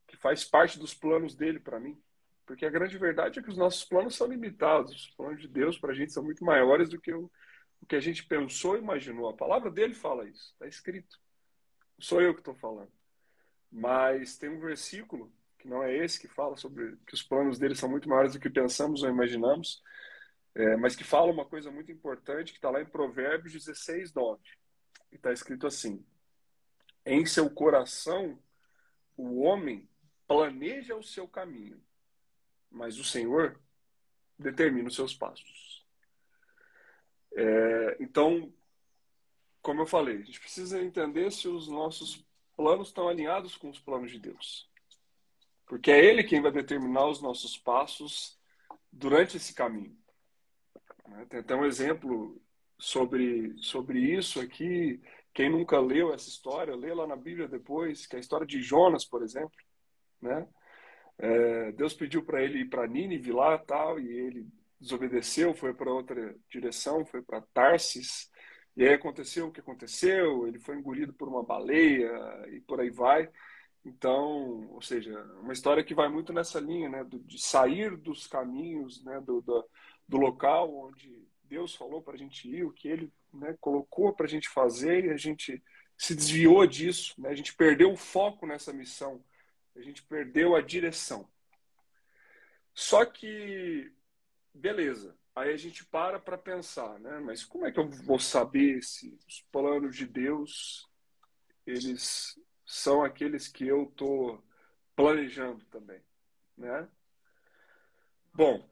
que 0.07 0.15
faz 0.17 0.45
parte 0.45 0.79
dos 0.79 0.93
planos 0.93 1.35
dele 1.35 1.59
para 1.59 1.79
mim? 1.79 2.01
Porque 2.45 2.65
a 2.65 2.69
grande 2.69 2.97
verdade 2.97 3.39
é 3.39 3.43
que 3.43 3.49
os 3.49 3.57
nossos 3.57 3.83
planos 3.83 4.15
são 4.15 4.27
limitados. 4.27 4.93
Os 4.93 5.09
planos 5.11 5.41
de 5.41 5.47
Deus 5.47 5.77
para 5.77 5.91
a 5.91 5.95
gente 5.95 6.13
são 6.13 6.23
muito 6.23 6.43
maiores 6.43 6.89
do 6.89 6.99
que 6.99 7.13
o, 7.13 7.29
o 7.81 7.85
que 7.85 7.95
a 7.95 7.99
gente 7.99 8.25
pensou 8.25 8.75
e 8.75 8.79
imaginou. 8.79 9.29
A 9.29 9.35
palavra 9.35 9.69
dele 9.69 9.93
fala 9.93 10.27
isso, 10.27 10.51
está 10.53 10.67
escrito. 10.67 11.19
Não 11.97 12.05
sou 12.05 12.21
eu 12.21 12.33
que 12.33 12.41
estou 12.41 12.55
falando. 12.55 12.91
Mas 13.71 14.37
tem 14.37 14.49
um 14.49 14.59
versículo, 14.59 15.33
que 15.57 15.67
não 15.67 15.83
é 15.83 15.95
esse, 15.95 16.19
que 16.19 16.27
fala 16.27 16.55
sobre 16.57 16.97
que 17.07 17.13
os 17.13 17.23
planos 17.23 17.57
dele 17.57 17.75
são 17.75 17.89
muito 17.89 18.07
maiores 18.07 18.33
do 18.33 18.39
que 18.39 18.49
pensamos 18.49 19.03
ou 19.03 19.09
imaginamos, 19.09 19.81
é, 20.55 20.75
mas 20.75 20.95
que 20.95 21.03
fala 21.03 21.31
uma 21.31 21.45
coisa 21.45 21.71
muito 21.71 21.91
importante 21.91 22.51
que 22.51 22.57
está 22.59 22.69
lá 22.69 22.81
em 22.81 22.85
Provérbios 22.85 23.53
16, 23.53 24.13
9. 24.13 24.41
E 25.11 25.15
está 25.15 25.31
escrito 25.31 25.65
assim: 25.65 26.05
Em 27.05 27.25
seu 27.25 27.49
coração 27.49 28.39
o 29.17 29.41
homem 29.41 29.89
planeja 30.27 30.95
o 30.95 31.03
seu 31.03 31.27
caminho, 31.27 31.81
mas 32.69 32.97
o 32.97 33.03
Senhor 33.03 33.59
determina 34.37 34.87
os 34.87 34.95
seus 34.95 35.13
passos. 35.13 35.85
É, 37.35 37.97
então, 37.99 38.53
como 39.61 39.81
eu 39.81 39.85
falei, 39.85 40.17
a 40.17 40.23
gente 40.23 40.39
precisa 40.39 40.81
entender 40.81 41.31
se 41.31 41.47
os 41.47 41.67
nossos 41.67 42.23
planos 42.55 42.89
estão 42.89 43.07
alinhados 43.07 43.55
com 43.55 43.69
os 43.69 43.79
planos 43.79 44.11
de 44.11 44.19
Deus. 44.19 44.69
Porque 45.65 45.91
é 45.91 46.03
Ele 46.03 46.23
quem 46.23 46.41
vai 46.41 46.51
determinar 46.51 47.07
os 47.07 47.21
nossos 47.21 47.57
passos 47.57 48.39
durante 48.91 49.37
esse 49.37 49.53
caminho. 49.53 49.97
Né? 51.07 51.25
Tem 51.29 51.39
até 51.39 51.55
um 51.55 51.65
exemplo 51.65 52.41
sobre, 52.77 53.53
sobre 53.57 53.99
isso 53.99 54.39
aqui. 54.39 55.01
Quem 55.33 55.49
nunca 55.49 55.79
leu 55.79 56.13
essa 56.13 56.29
história, 56.29 56.75
lê 56.75 56.93
lá 56.93 57.07
na 57.07 57.15
Bíblia 57.15 57.47
depois, 57.47 58.05
que 58.05 58.15
é 58.15 58.17
a 58.17 58.21
história 58.21 58.45
de 58.45 58.61
Jonas, 58.61 59.05
por 59.05 59.23
exemplo. 59.23 59.57
Né? 60.21 60.47
É, 61.17 61.71
Deus 61.73 61.93
pediu 61.93 62.23
para 62.23 62.43
ele 62.43 62.59
ir 62.59 62.69
para 62.69 62.87
Nínive 62.87 63.31
lá 63.31 63.57
tal, 63.57 63.99
e 63.99 64.07
ele 64.07 64.47
desobedeceu, 64.79 65.53
foi 65.53 65.73
para 65.73 65.91
outra 65.91 66.35
direção, 66.49 67.05
foi 67.05 67.21
para 67.21 67.41
Tarsis. 67.53 68.29
E 68.75 68.83
aí 68.83 68.93
aconteceu 68.93 69.47
o 69.47 69.51
que 69.51 69.59
aconteceu, 69.59 70.47
ele 70.47 70.59
foi 70.59 70.75
engolido 70.75 71.13
por 71.13 71.27
uma 71.27 71.43
baleia 71.43 72.11
e 72.51 72.59
por 72.61 72.79
aí 72.81 72.89
vai. 72.89 73.29
Então, 73.85 74.67
ou 74.71 74.81
seja, 74.81 75.21
uma 75.41 75.53
história 75.53 75.83
que 75.83 75.93
vai 75.93 76.09
muito 76.09 76.33
nessa 76.33 76.59
linha, 76.59 76.89
né, 76.89 77.05
de 77.09 77.37
sair 77.41 77.97
dos 77.97 78.27
caminhos, 78.27 79.03
né, 79.03 79.19
do, 79.21 79.41
do, 79.41 79.65
do 80.07 80.17
local 80.17 80.73
onde 80.75 81.27
Deus 81.43 81.75
falou 81.75 82.01
para 82.01 82.13
a 82.13 82.17
gente 82.17 82.49
ir, 82.49 82.63
o 82.63 82.71
que 82.71 82.87
Ele 82.87 83.11
né, 83.31 83.55
colocou 83.59 84.13
para 84.13 84.25
a 84.25 84.29
gente 84.29 84.49
fazer, 84.49 85.05
e 85.05 85.09
a 85.09 85.17
gente 85.17 85.63
se 85.97 86.15
desviou 86.15 86.65
disso, 86.65 87.13
né? 87.19 87.29
a 87.29 87.35
gente 87.35 87.53
perdeu 87.53 87.91
o 87.91 87.97
foco 87.97 88.45
nessa 88.45 88.73
missão, 88.73 89.23
a 89.75 89.81
gente 89.81 90.03
perdeu 90.03 90.55
a 90.55 90.61
direção. 90.61 91.29
Só 92.73 93.05
que, 93.05 93.91
beleza, 94.53 95.15
aí 95.35 95.53
a 95.53 95.57
gente 95.57 95.85
para 95.85 96.19
para 96.19 96.37
pensar, 96.37 96.99
né? 96.99 97.19
Mas 97.19 97.43
como 97.43 97.65
é 97.65 97.71
que 97.71 97.79
eu 97.79 97.87
vou 97.87 98.19
saber 98.19 98.83
se 98.83 99.15
os 99.27 99.41
planos 99.51 99.95
de 99.95 100.07
Deus 100.07 100.89
eles 101.65 102.37
são 102.65 103.03
aqueles 103.03 103.47
que 103.47 103.67
eu 103.67 103.83
estou 103.83 104.43
planejando 104.95 105.63
também, 105.65 106.01
né? 106.57 106.87
Bom, 108.33 108.67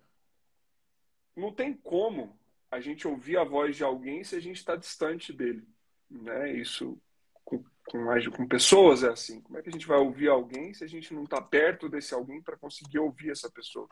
não 1.42 1.52
tem 1.52 1.74
como 1.74 2.40
a 2.70 2.80
gente 2.80 3.08
ouvir 3.08 3.38
a 3.38 3.44
voz 3.44 3.76
de 3.76 3.84
alguém 3.84 4.24
se 4.24 4.36
a 4.36 4.40
gente 4.40 4.58
está 4.58 4.76
distante 4.76 5.34
dele. 5.34 5.68
Né? 6.10 6.54
Isso 6.54 7.02
com, 7.44 7.64
com, 7.86 8.06
com 8.32 8.48
pessoas 8.48 9.04
é 9.04 9.10
assim. 9.10 9.42
Como 9.42 9.58
é 9.58 9.62
que 9.62 9.70
a 9.70 9.72
gente 9.72 9.88
vai 9.88 9.98
ouvir 9.98 10.30
alguém 10.30 10.74
se 10.74 10.84
a 10.84 10.88
gente 10.88 11.14
não 11.14 11.24
está 11.24 11.42
perto 11.42 11.90
desse 11.90 12.14
alguém 12.14 12.42
para 12.42 12.56
conseguir 12.56 13.00
ouvir 13.00 13.32
essa 13.32 13.50
pessoa? 13.52 13.90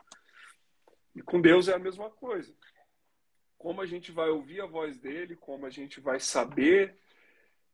E 1.14 1.20
com 1.20 1.40
Deus 1.40 1.68
é 1.68 1.74
a 1.74 1.78
mesma 1.78 2.08
coisa. 2.08 2.54
Como 3.58 3.82
a 3.82 3.86
gente 3.86 4.12
vai 4.12 4.30
ouvir 4.30 4.62
a 4.62 4.66
voz 4.66 4.96
dele, 4.98 5.36
como 5.36 5.66
a 5.66 5.70
gente 5.70 6.00
vai 6.00 6.18
saber 6.18 6.96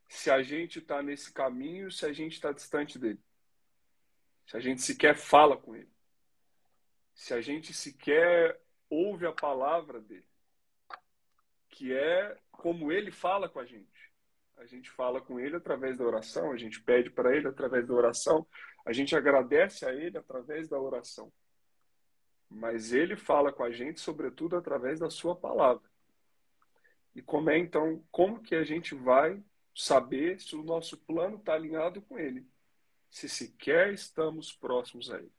se 0.08 0.30
a 0.30 0.42
gente 0.42 0.78
está 0.78 1.02
nesse 1.02 1.32
caminho, 1.32 1.90
se 1.92 2.06
a 2.06 2.12
gente 2.12 2.32
está 2.32 2.50
distante 2.50 2.98
dele. 2.98 3.20
Se 4.46 4.56
a 4.56 4.60
gente 4.60 4.80
sequer 4.80 5.14
fala 5.14 5.56
com 5.56 5.76
ele. 5.76 5.90
Se 7.14 7.34
a 7.34 7.40
gente 7.40 7.72
sequer 7.72 8.60
ouve 8.88 9.26
a 9.26 9.32
palavra 9.32 10.00
dele, 10.00 10.26
que 11.68 11.92
é 11.92 12.36
como 12.50 12.92
ele 12.92 13.10
fala 13.10 13.48
com 13.48 13.58
a 13.58 13.64
gente. 13.64 14.06
A 14.56 14.64
gente 14.64 14.90
fala 14.90 15.20
com 15.20 15.38
ele 15.38 15.56
através 15.56 15.98
da 15.98 16.04
oração, 16.04 16.50
a 16.50 16.56
gente 16.56 16.80
pede 16.82 17.10
para 17.10 17.36
ele 17.36 17.46
através 17.46 17.86
da 17.86 17.94
oração, 17.94 18.46
a 18.86 18.92
gente 18.92 19.14
agradece 19.14 19.84
a 19.84 19.92
ele 19.92 20.16
através 20.16 20.68
da 20.68 20.80
oração. 20.80 21.30
Mas 22.48 22.92
ele 22.92 23.16
fala 23.16 23.52
com 23.52 23.62
a 23.62 23.70
gente, 23.70 24.00
sobretudo, 24.00 24.56
através 24.56 25.00
da 25.00 25.10
sua 25.10 25.36
palavra. 25.36 25.82
E 27.14 27.20
como 27.20 27.50
é 27.50 27.58
então, 27.58 28.02
como 28.10 28.42
que 28.42 28.54
a 28.54 28.62
gente 28.62 28.94
vai 28.94 29.42
saber 29.74 30.40
se 30.40 30.54
o 30.54 30.62
nosso 30.62 30.96
plano 30.98 31.36
está 31.36 31.54
alinhado 31.54 32.00
com 32.02 32.18
ele? 32.18 32.46
Se 33.10 33.28
sequer 33.28 33.92
estamos 33.92 34.52
próximos 34.52 35.10
a 35.10 35.18
ele. 35.18 35.35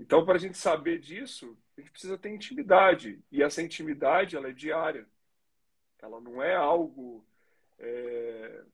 Então, 0.00 0.24
para 0.24 0.36
a 0.36 0.38
gente 0.38 0.56
saber 0.56 0.98
disso, 0.98 1.54
a 1.76 1.80
gente 1.80 1.90
precisa 1.92 2.16
ter 2.16 2.30
intimidade. 2.30 3.22
E 3.30 3.42
essa 3.42 3.60
intimidade, 3.60 4.34
ela 4.34 4.48
é 4.48 4.52
diária. 4.52 5.06
Ela 6.00 6.18
não 6.22 6.42
é 6.42 6.54
algo... 6.54 7.22
É, 7.78 8.64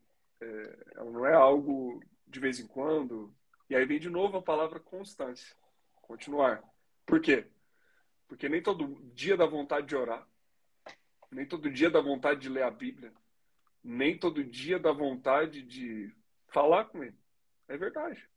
é, 0.40 0.87
ela 0.95 1.11
não 1.11 1.26
é 1.26 1.35
algo 1.35 2.00
de 2.28 2.38
vez 2.38 2.61
em 2.61 2.66
quando. 2.68 3.35
E 3.68 3.75
aí 3.75 3.85
vem 3.85 3.99
de 3.99 4.09
novo 4.09 4.37
a 4.37 4.42
palavra 4.42 4.78
constância. 4.78 5.52
Continuar. 6.00 6.62
Por 7.04 7.21
quê? 7.21 7.49
Porque 8.28 8.49
nem 8.49 8.62
todo 8.62 8.95
dia 9.12 9.37
dá 9.37 9.47
vontade 9.47 9.88
de 9.88 9.97
orar. 9.97 10.25
Nem 11.28 11.45
todo 11.45 11.68
dia 11.68 11.90
dá 11.90 12.00
vontade 12.00 12.40
de 12.40 12.49
ler 12.49 12.62
a 12.62 12.71
Bíblia. 12.71 13.12
Nem 13.83 14.16
todo 14.16 14.45
dia 14.45 14.78
dá 14.78 14.92
vontade 14.92 15.62
de 15.62 16.14
falar 16.47 16.85
com 16.85 17.02
ele. 17.02 17.18
É 17.66 17.76
verdade. 17.76 18.28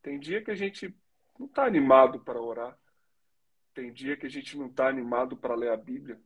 Tem 0.00 0.18
dia 0.18 0.42
que 0.42 0.50
a 0.50 0.54
gente 0.54 0.94
não 1.38 1.46
está 1.46 1.64
animado 1.64 2.20
para 2.20 2.40
orar. 2.40 2.78
Tem 3.74 3.92
dia 3.92 4.16
que 4.16 4.26
a 4.26 4.30
gente 4.30 4.56
não 4.56 4.66
está 4.66 4.88
animado 4.88 5.36
para 5.36 5.54
ler 5.54 5.70
a 5.70 5.76
Bíblia. 5.76 6.20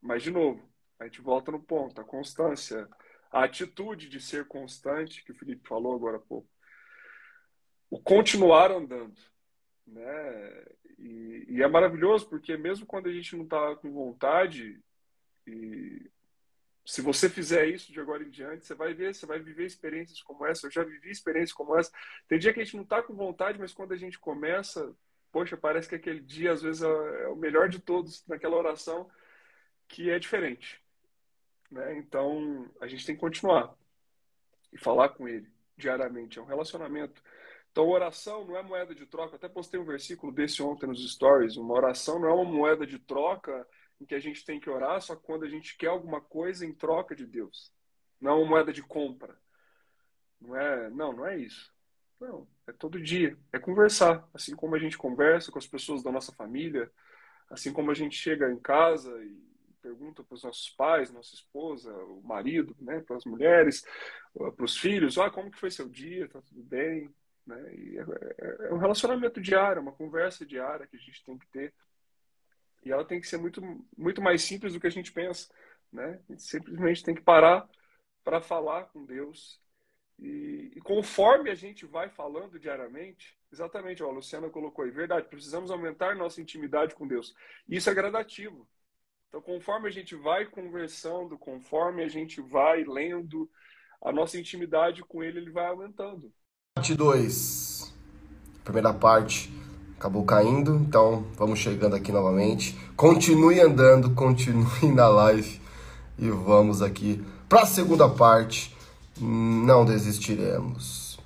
Mas, 0.00 0.22
de 0.22 0.30
novo, 0.30 0.68
a 0.98 1.04
gente 1.04 1.20
volta 1.20 1.50
no 1.50 1.62
ponto, 1.62 2.00
a 2.00 2.04
constância, 2.04 2.88
a 3.30 3.44
atitude 3.44 4.08
de 4.08 4.20
ser 4.20 4.46
constante, 4.46 5.24
que 5.24 5.32
o 5.32 5.34
Felipe 5.34 5.66
falou 5.66 5.94
agora 5.94 6.18
há 6.18 6.20
pouco. 6.20 6.48
o 7.90 8.00
continuar 8.00 8.70
andando, 8.70 9.18
né? 9.86 10.64
E, 10.98 11.46
e, 11.48 11.62
é 11.62 11.68
maravilhoso 11.68 12.28
porque 12.28 12.56
mesmo 12.56 12.86
quando 12.86 13.08
a 13.08 13.12
gente 13.12 13.34
não 13.34 13.44
está 13.44 13.74
com 13.76 13.90
vontade, 13.90 14.78
e 15.46 16.10
se 16.90 17.00
você 17.00 17.28
fizer 17.28 17.68
isso 17.68 17.92
de 17.92 18.00
agora 18.00 18.24
em 18.24 18.30
diante, 18.30 18.66
você 18.66 18.74
vai 18.74 18.92
ver, 18.92 19.14
você 19.14 19.24
vai 19.24 19.38
viver 19.38 19.64
experiências 19.64 20.20
como 20.22 20.44
essa. 20.44 20.66
Eu 20.66 20.72
já 20.72 20.82
vivi 20.82 21.08
experiências 21.08 21.52
como 21.52 21.78
essa. 21.78 21.92
Tem 22.26 22.36
dia 22.36 22.52
que 22.52 22.58
a 22.58 22.64
gente 22.64 22.74
não 22.74 22.82
está 22.82 23.00
com 23.00 23.14
vontade, 23.14 23.60
mas 23.60 23.72
quando 23.72 23.92
a 23.92 23.96
gente 23.96 24.18
começa, 24.18 24.92
poxa, 25.30 25.56
parece 25.56 25.88
que 25.88 25.94
aquele 25.94 26.18
dia 26.18 26.50
às 26.50 26.62
vezes 26.62 26.82
é, 26.82 27.28
o 27.28 27.36
melhor 27.36 27.68
de 27.68 27.78
todos 27.78 28.26
naquela 28.26 28.56
oração, 28.56 29.08
que 29.86 30.10
é 30.10 30.18
diferente. 30.18 30.82
Né? 31.70 31.96
Então 31.96 32.68
a 32.80 32.88
gente 32.88 33.06
tem 33.06 33.14
que 33.14 33.20
continuar 33.20 33.72
e 34.72 34.76
falar 34.76 35.10
com 35.10 35.28
Ele 35.28 35.48
diariamente. 35.76 36.40
É 36.40 36.42
um 36.42 36.46
relacionamento. 36.46 37.22
Então, 37.70 37.88
oração 37.88 38.44
não 38.44 38.56
é 38.56 38.64
moeda 38.64 38.96
de 38.96 39.06
troca. 39.06 39.36
Até 39.36 39.48
postei 39.48 39.78
um 39.78 39.84
versículo 39.84 40.32
desse 40.32 40.60
ontem 40.60 40.88
nos 40.88 41.08
stories. 41.08 41.56
Uma 41.56 41.74
oração 41.74 42.18
não 42.18 42.28
é 42.28 42.32
uma 42.32 42.50
moeda 42.50 42.84
de 42.84 42.98
troca 42.98 43.64
em 44.00 44.04
que 44.04 44.14
a 44.14 44.20
gente 44.20 44.44
tem 44.44 44.58
que 44.58 44.70
orar 44.70 45.00
só 45.00 45.14
quando 45.14 45.44
a 45.44 45.48
gente 45.48 45.76
quer 45.76 45.88
alguma 45.88 46.20
coisa 46.20 46.64
em 46.64 46.72
troca 46.72 47.14
de 47.14 47.26
Deus. 47.26 47.72
Não 48.20 48.30
é 48.30 48.34
uma 48.34 48.46
moeda 48.46 48.72
de 48.72 48.82
compra. 48.82 49.36
Não 50.40 50.56
é, 50.56 50.90
não, 50.90 51.12
não 51.12 51.26
é 51.26 51.38
isso. 51.38 51.72
Não, 52.18 52.46
é 52.66 52.72
todo 52.72 53.00
dia. 53.00 53.36
É 53.52 53.58
conversar. 53.58 54.26
Assim 54.32 54.54
como 54.54 54.74
a 54.74 54.78
gente 54.78 54.96
conversa 54.96 55.52
com 55.52 55.58
as 55.58 55.66
pessoas 55.66 56.02
da 56.02 56.10
nossa 56.10 56.32
família, 56.32 56.90
assim 57.48 57.72
como 57.72 57.90
a 57.90 57.94
gente 57.94 58.16
chega 58.16 58.50
em 58.50 58.58
casa 58.58 59.22
e 59.22 59.50
pergunta 59.82 60.22
para 60.22 60.34
os 60.34 60.44
nossos 60.44 60.70
pais, 60.70 61.10
nossa 61.10 61.34
esposa, 61.34 61.92
o 61.92 62.22
marido, 62.22 62.76
né, 62.78 63.00
para 63.00 63.16
as 63.16 63.24
mulheres, 63.24 63.84
para 64.34 64.64
os 64.64 64.76
filhos, 64.76 65.18
ah, 65.18 65.30
como 65.30 65.50
que 65.50 65.58
foi 65.58 65.70
seu 65.70 65.88
dia, 65.88 66.28
tá 66.28 66.40
tudo 66.42 66.62
bem, 66.62 67.10
né? 67.46 67.74
E 67.74 67.98
é, 67.98 68.02
é, 68.02 68.66
é, 68.68 68.74
um 68.74 68.78
relacionamento 68.78 69.40
diário, 69.40 69.82
uma 69.82 69.92
conversa 69.92 70.44
diária 70.44 70.86
que 70.86 70.96
a 70.96 71.00
gente 71.00 71.24
tem 71.24 71.38
que 71.38 71.46
ter 71.48 71.72
e 72.84 72.90
ela 72.90 73.04
tem 73.04 73.20
que 73.20 73.28
ser 73.28 73.38
muito 73.38 73.60
muito 73.96 74.22
mais 74.22 74.42
simples 74.42 74.72
do 74.72 74.80
que 74.80 74.86
a 74.86 74.90
gente 74.90 75.12
pensa, 75.12 75.52
né? 75.92 76.20
A 76.28 76.32
gente 76.32 76.42
simplesmente 76.42 77.04
tem 77.04 77.14
que 77.14 77.22
parar 77.22 77.68
para 78.24 78.40
falar 78.40 78.84
com 78.84 79.04
Deus 79.04 79.60
e, 80.20 80.72
e, 80.76 80.80
conforme 80.82 81.50
a 81.50 81.54
gente 81.54 81.86
vai 81.86 82.10
falando 82.10 82.58
diariamente, 82.58 83.34
exatamente, 83.50 84.02
ó, 84.02 84.08
a 84.08 84.12
Luciana 84.12 84.50
colocou 84.50 84.84
aí, 84.84 84.90
verdade, 84.90 85.28
precisamos 85.28 85.70
aumentar 85.70 86.14
nossa 86.14 86.42
intimidade 86.42 86.94
com 86.94 87.08
Deus. 87.08 87.34
Isso 87.66 87.88
é 87.88 87.94
gradativo. 87.94 88.68
Então, 89.28 89.40
conforme 89.40 89.88
a 89.88 89.90
gente 89.90 90.14
vai 90.14 90.44
conversando, 90.44 91.38
conforme 91.38 92.02
a 92.02 92.08
gente 92.08 92.40
vai 92.42 92.84
lendo, 92.84 93.50
a 94.02 94.12
nossa 94.12 94.38
intimidade 94.38 95.02
com 95.02 95.22
ele, 95.22 95.38
ele 95.38 95.50
vai 95.50 95.66
aumentando. 95.66 96.30
Parte 96.74 96.94
2. 96.94 97.94
Primeira 98.62 98.92
parte 98.92 99.48
acabou 100.00 100.24
caindo, 100.24 100.76
então 100.76 101.26
vamos 101.36 101.58
chegando 101.58 101.94
aqui 101.94 102.10
novamente. 102.10 102.74
Continue 102.96 103.60
andando, 103.60 104.12
continue 104.16 104.90
na 104.94 105.06
live 105.08 105.60
e 106.18 106.30
vamos 106.30 106.80
aqui 106.80 107.22
para 107.46 107.62
a 107.62 107.66
segunda 107.66 108.08
parte. 108.08 108.74
Não 109.20 109.84
desistiremos. 109.84 111.20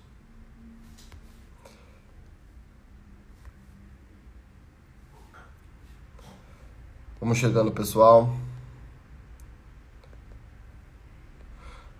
Vamos 7.20 7.38
chegando, 7.38 7.70
pessoal. 7.70 8.28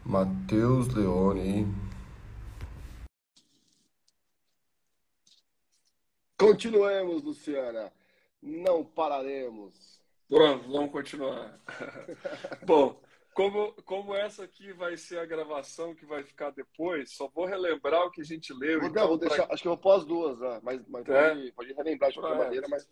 Matheus 0.05 0.89
Leone. 0.89 1.84
Continuemos, 6.47 7.23
Luciana. 7.23 7.93
Não 8.43 8.85
pararemos. 8.85 10.03
Pronto, 10.29 10.71
vamos 10.71 10.91
continuar. 10.91 11.61
Bom, 12.67 13.01
como, 13.33 13.73
como 13.85 14.15
essa 14.15 14.45
aqui 14.45 14.73
vai 14.73 14.97
ser 14.97 15.19
a 15.19 15.27
gravação 15.27 15.95
que 15.95 16.07
vai 16.07 16.23
ficar 16.23 16.51
depois, 16.51 17.13
só 17.13 17.29
vou 17.29 17.47
relembrar 17.47 18.07
o 18.07 18.11
que 18.11 18.21
a 18.21 18.25
gente 18.25 18.53
leu. 18.53 18.81
Vou, 18.81 18.89
então, 18.89 19.09
vou 19.09 19.19
deixar, 19.19 19.47
pra... 19.47 19.55
acho 19.55 19.63
que 19.63 19.69
eu 19.69 19.73
vou 19.73 19.81
pôr 19.81 19.93
as 19.93 20.05
duas, 20.05 20.39
né? 20.39 20.61
mas, 20.63 20.81
mas 20.89 21.09
é. 21.09 21.29
pode, 21.29 21.53
pode 21.53 21.73
relembrar 21.73 22.11
de 22.11 22.21
qualquer 22.21 22.39
maneira, 22.39 22.67
mas 22.69 22.89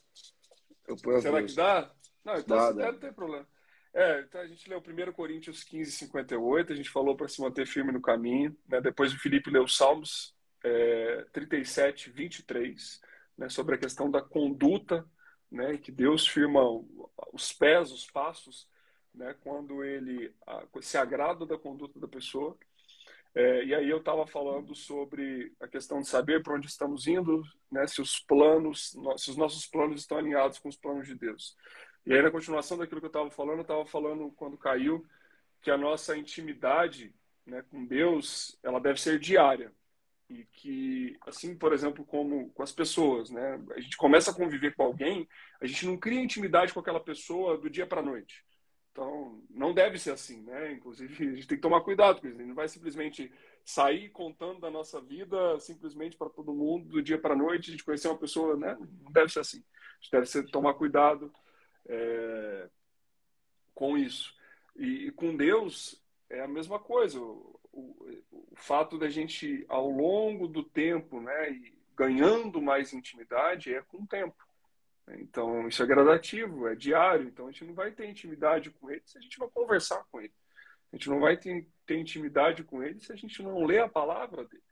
Será 1.21 1.41
duas. 1.41 1.51
que 1.51 1.57
dá? 1.57 1.91
Não, 2.25 2.37
então 2.37 2.57
Nada. 2.57 2.93
não 2.93 2.99
tem 2.99 3.13
problema. 3.13 3.47
É, 3.95 4.21
então 4.21 4.41
a 4.41 4.47
gente 4.47 4.69
leu 4.71 4.79
1 4.79 5.13
Coríntios 5.13 5.63
15, 5.65 5.93
58, 5.93 6.73
a 6.73 6.77
gente 6.77 6.89
falou 6.89 7.15
para 7.15 7.29
se 7.29 7.41
manter 7.41 7.67
firme 7.67 7.93
no 7.93 8.01
caminho. 8.01 8.57
Né? 8.67 8.81
Depois 8.81 9.13
o 9.13 9.19
Felipe 9.19 9.51
leu 9.51 9.69
Salmos 9.69 10.35
é, 10.65 11.27
37, 11.33 12.11
23, 12.11 13.01
né? 13.37 13.49
sobre 13.49 13.75
a 13.75 13.79
questão 13.79 14.11
da 14.11 14.21
conduta, 14.23 15.05
né? 15.51 15.77
que 15.77 15.91
Deus 15.93 16.27
firma 16.27 16.61
os 17.33 17.53
pés, 17.53 17.91
os 17.93 18.11
passos, 18.11 18.69
né? 19.15 19.35
quando 19.41 19.85
ele 19.85 20.35
se 20.81 20.97
agrada 20.97 21.45
da 21.47 21.59
conduta 21.59 21.99
da 21.99 22.09
pessoa. 22.09 22.57
É, 23.35 23.65
e 23.65 23.75
aí 23.75 23.89
eu 23.89 23.99
estava 23.99 24.27
falando 24.27 24.75
sobre 24.75 25.55
a 25.59 25.67
questão 25.67 26.01
de 26.01 26.09
saber 26.09 26.43
para 26.43 26.55
onde 26.55 26.67
estamos 26.67 27.07
indo, 27.07 27.43
né? 27.71 27.87
se 27.87 28.01
os 28.01 28.19
planos, 28.19 28.95
se 29.17 29.31
os 29.31 29.37
nossos 29.37 29.67
planos 29.67 30.01
estão 30.01 30.19
alinhados 30.19 30.59
com 30.59 30.69
os 30.69 30.77
planos 30.77 31.07
de 31.07 31.15
Deus. 31.15 31.57
E 32.05 32.13
aí, 32.13 32.21
na 32.21 32.31
continuação 32.31 32.77
daquilo 32.77 33.01
que 33.01 33.07
eu 33.07 33.09
estava 33.09 33.31
falando, 33.31 33.59
eu 33.59 33.63
estava 33.63 33.87
falando 33.87 34.31
quando 34.33 34.59
caiu 34.59 35.07
que 35.61 35.71
a 35.71 35.79
nossa 35.79 36.17
intimidade 36.17 37.15
né, 37.47 37.63
com 37.71 37.87
Deus 37.87 38.59
ela 38.63 38.81
deve 38.81 39.01
ser 39.01 39.19
diária. 39.19 39.73
E 40.33 40.47
que, 40.47 41.17
assim, 41.27 41.55
por 41.55 41.73
exemplo, 41.73 42.05
como 42.05 42.51
com 42.51 42.63
as 42.63 42.73
pessoas, 42.73 43.31
né? 43.31 43.61
A 43.77 43.81
gente 43.81 43.97
começa 43.99 44.31
a 44.31 44.35
conviver 44.35 44.75
com 44.75 44.83
alguém, 44.83 45.29
a 45.61 45.67
gente 45.67 45.85
não 45.85 45.97
cria 45.97 46.23
intimidade 46.23 46.73
com 46.73 46.81
aquela 46.81 47.01
pessoa 47.01 47.59
do 47.59 47.69
dia 47.69 47.87
para 47.87 48.01
a 48.01 48.05
noite. 48.05 48.43
Então, 48.91 49.43
não 49.51 49.75
deve 49.75 49.99
ser 49.99 50.11
assim, 50.11 50.43
né? 50.43 50.73
Inclusive, 50.73 51.29
a 51.29 51.35
gente 51.35 51.47
tem 51.47 51.57
que 51.57 51.63
tomar 51.63 51.83
cuidado 51.83 52.21
com 52.21 52.27
isso. 52.27 52.37
A 52.37 52.41
gente 52.41 52.49
não 52.49 52.55
vai 52.55 52.69
simplesmente 52.69 53.31
sair 53.65 54.11
contando 54.11 54.61
da 54.61 54.71
nossa 54.71 55.01
vida 55.01 55.59
simplesmente 55.61 56.17
para 56.17 56.31
todo 56.31 56.55
mundo 56.55 56.89
do 56.89 57.03
dia 57.03 57.19
para 57.19 57.35
a 57.35 57.37
noite, 57.37 57.71
a 57.71 57.73
gente 57.73 57.85
conhecer 57.85 58.09
uma 58.09 58.19
pessoa, 58.19 58.57
né? 58.57 58.77
Não 59.03 59.13
deve 59.13 59.33
ser 59.33 59.41
assim. 59.41 59.59
A 59.59 60.03
gente 60.03 60.13
deve 60.13 60.27
ser, 60.27 60.51
tomar 60.51 60.75
cuidado 60.75 61.33
é, 61.89 62.69
com 63.75 63.97
isso. 63.97 64.35
E, 64.77 65.07
e, 65.07 65.11
com 65.13 65.37
Deus 65.37 66.03
é 66.31 66.41
a 66.41 66.49
mesma 66.49 66.79
coisa. 66.79 67.19
O, 67.73 68.53
fato 68.55 68.99
da 68.99 69.09
gente, 69.09 69.65
ao 69.69 69.89
longo 69.89 70.47
do 70.47 70.63
tempo, 70.63 71.21
né, 71.21 71.51
e 71.51 71.75
ganhando 71.97 72.61
mais 72.61 72.93
intimidade 72.93 73.75
é 73.75 73.83
com 73.83 73.99
o 73.99 74.07
tempo. 74.07 74.37
Então, 75.19 75.67
isso 75.67 75.83
é 75.83 75.87
gradativo, 75.87 76.69
é 76.69 76.75
diário. 76.75 77.27
Então, 77.27 77.47
a 77.47 77.51
gente 77.51 77.65
não 77.65 77.75
vai 77.75 77.91
ter 77.91 78.09
intimidade 78.09 78.71
com 78.71 78.91
ele 78.91 79.03
se 79.05 79.19
a 79.19 79.21
gente 79.21 79.39
não 79.39 79.51
conversar 79.51 80.05
com 80.11 80.21
ele. 80.21 80.33
A 80.93 80.97
gente 80.97 81.09
não 81.09 81.21
vai 81.21 81.37
ter, 81.37 81.67
ter 81.87 81.99
intimidade 81.99 82.63
com 82.63 82.83
ele 82.83 83.01
se 83.01 83.13
a 83.13 83.17
gente 83.17 83.43
não 83.43 83.65
ler 83.65 83.81
a 83.81 83.89
palavra 83.89 84.45
dele. 84.45 84.63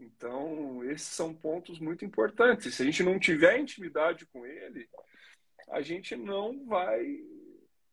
Então, 0.00 0.82
esses 0.84 1.06
são 1.06 1.32
pontos 1.32 1.78
muito 1.78 2.04
importantes. 2.04 2.74
Se 2.74 2.82
a 2.82 2.84
gente 2.84 3.02
não 3.02 3.18
tiver 3.18 3.58
intimidade 3.58 4.26
com 4.26 4.44
ele, 4.44 4.88
a 5.68 5.80
gente 5.80 6.16
não 6.16 6.66
vai 6.66 7.22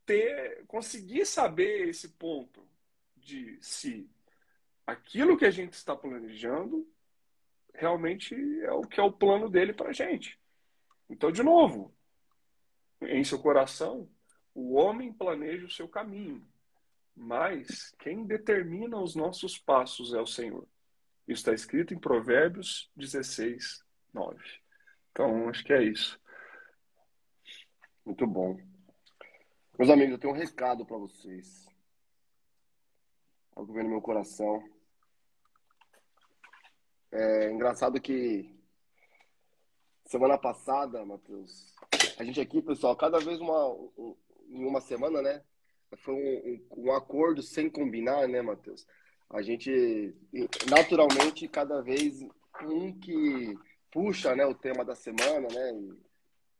ter 0.05 0.65
conseguir 0.65 1.25
saber 1.25 1.89
esse 1.89 2.09
ponto 2.09 2.67
de 3.15 3.57
se 3.61 4.09
aquilo 4.85 5.37
que 5.37 5.45
a 5.45 5.51
gente 5.51 5.73
está 5.73 5.95
planejando 5.95 6.87
realmente 7.73 8.35
é 8.61 8.71
o 8.71 8.81
que 8.81 8.99
é 8.99 9.03
o 9.03 9.11
plano 9.11 9.49
dele 9.49 9.73
para 9.73 9.89
a 9.89 9.93
gente. 9.93 10.39
Então, 11.09 11.31
de 11.31 11.43
novo, 11.43 11.93
em 13.01 13.23
seu 13.23 13.39
coração, 13.39 14.09
o 14.53 14.73
homem 14.73 15.13
planeja 15.13 15.65
o 15.65 15.71
seu 15.71 15.87
caminho, 15.87 16.45
mas 17.15 17.91
quem 17.99 18.25
determina 18.25 18.97
os 18.97 19.15
nossos 19.15 19.57
passos 19.57 20.13
é 20.13 20.21
o 20.21 20.27
Senhor. 20.27 20.67
Isso 21.27 21.39
está 21.39 21.53
escrito 21.53 21.93
em 21.93 21.99
Provérbios 21.99 22.91
16, 22.95 23.83
9. 24.13 24.37
Então, 25.11 25.49
acho 25.49 25.63
que 25.63 25.73
é 25.73 25.83
isso. 25.83 26.19
Muito 28.05 28.25
bom. 28.25 28.59
Meus 29.77 29.89
amigos, 29.89 30.13
eu 30.13 30.19
tenho 30.19 30.33
um 30.33 30.37
recado 30.37 30.85
para 30.85 30.97
vocês. 30.97 31.70
Algo 33.55 33.73
vem 33.73 33.83
no 33.83 33.89
meu 33.89 34.01
coração. 34.01 34.63
É 37.11 37.51
engraçado 37.51 37.99
que 37.99 38.49
semana 40.05 40.37
passada, 40.37 41.05
Matheus, 41.05 41.73
a 42.17 42.23
gente 42.23 42.39
aqui, 42.39 42.61
pessoal, 42.61 42.95
cada 42.95 43.19
vez 43.19 43.39
uma, 43.39 43.77
em 44.49 44.65
uma 44.65 44.81
semana, 44.81 45.21
né? 45.21 45.43
Foi 45.97 46.13
um, 46.13 46.51
um, 46.77 46.85
um 46.85 46.91
acordo 46.93 47.41
sem 47.41 47.69
combinar, 47.69 48.27
né, 48.27 48.41
Matheus? 48.41 48.85
A 49.29 49.41
gente, 49.41 50.15
naturalmente, 50.69 51.47
cada 51.47 51.81
vez 51.81 52.21
um 52.63 52.97
que 52.99 53.57
puxa 53.91 54.35
né, 54.35 54.45
o 54.45 54.53
tema 54.53 54.85
da 54.85 54.95
semana, 54.95 55.47
né? 55.47 55.73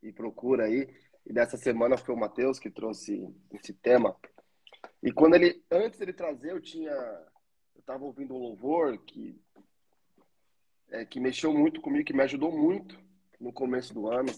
E, 0.01 0.07
e 0.09 0.13
procura 0.13 0.65
aí. 0.65 0.87
E 1.25 1.33
dessa 1.33 1.57
semana 1.57 1.97
foi 1.97 2.15
o 2.15 2.19
Matheus 2.19 2.59
que 2.59 2.69
trouxe 2.69 3.29
esse 3.53 3.73
tema. 3.73 4.15
E 5.03 5.11
quando 5.11 5.35
ele, 5.35 5.63
antes 5.71 5.99
dele 5.99 6.13
trazer, 6.13 6.51
eu 6.51 6.61
tinha, 6.61 6.91
eu 6.91 7.79
estava 7.79 8.03
ouvindo 8.03 8.35
um 8.35 8.39
louvor 8.39 8.97
que 8.99 9.39
é, 10.91 11.05
que 11.05 11.19
mexeu 11.19 11.53
muito 11.53 11.81
comigo, 11.81 12.05
que 12.05 12.13
me 12.13 12.23
ajudou 12.23 12.51
muito 12.51 12.99
no 13.39 13.51
começo 13.51 13.93
do 13.93 14.07
ano. 14.11 14.31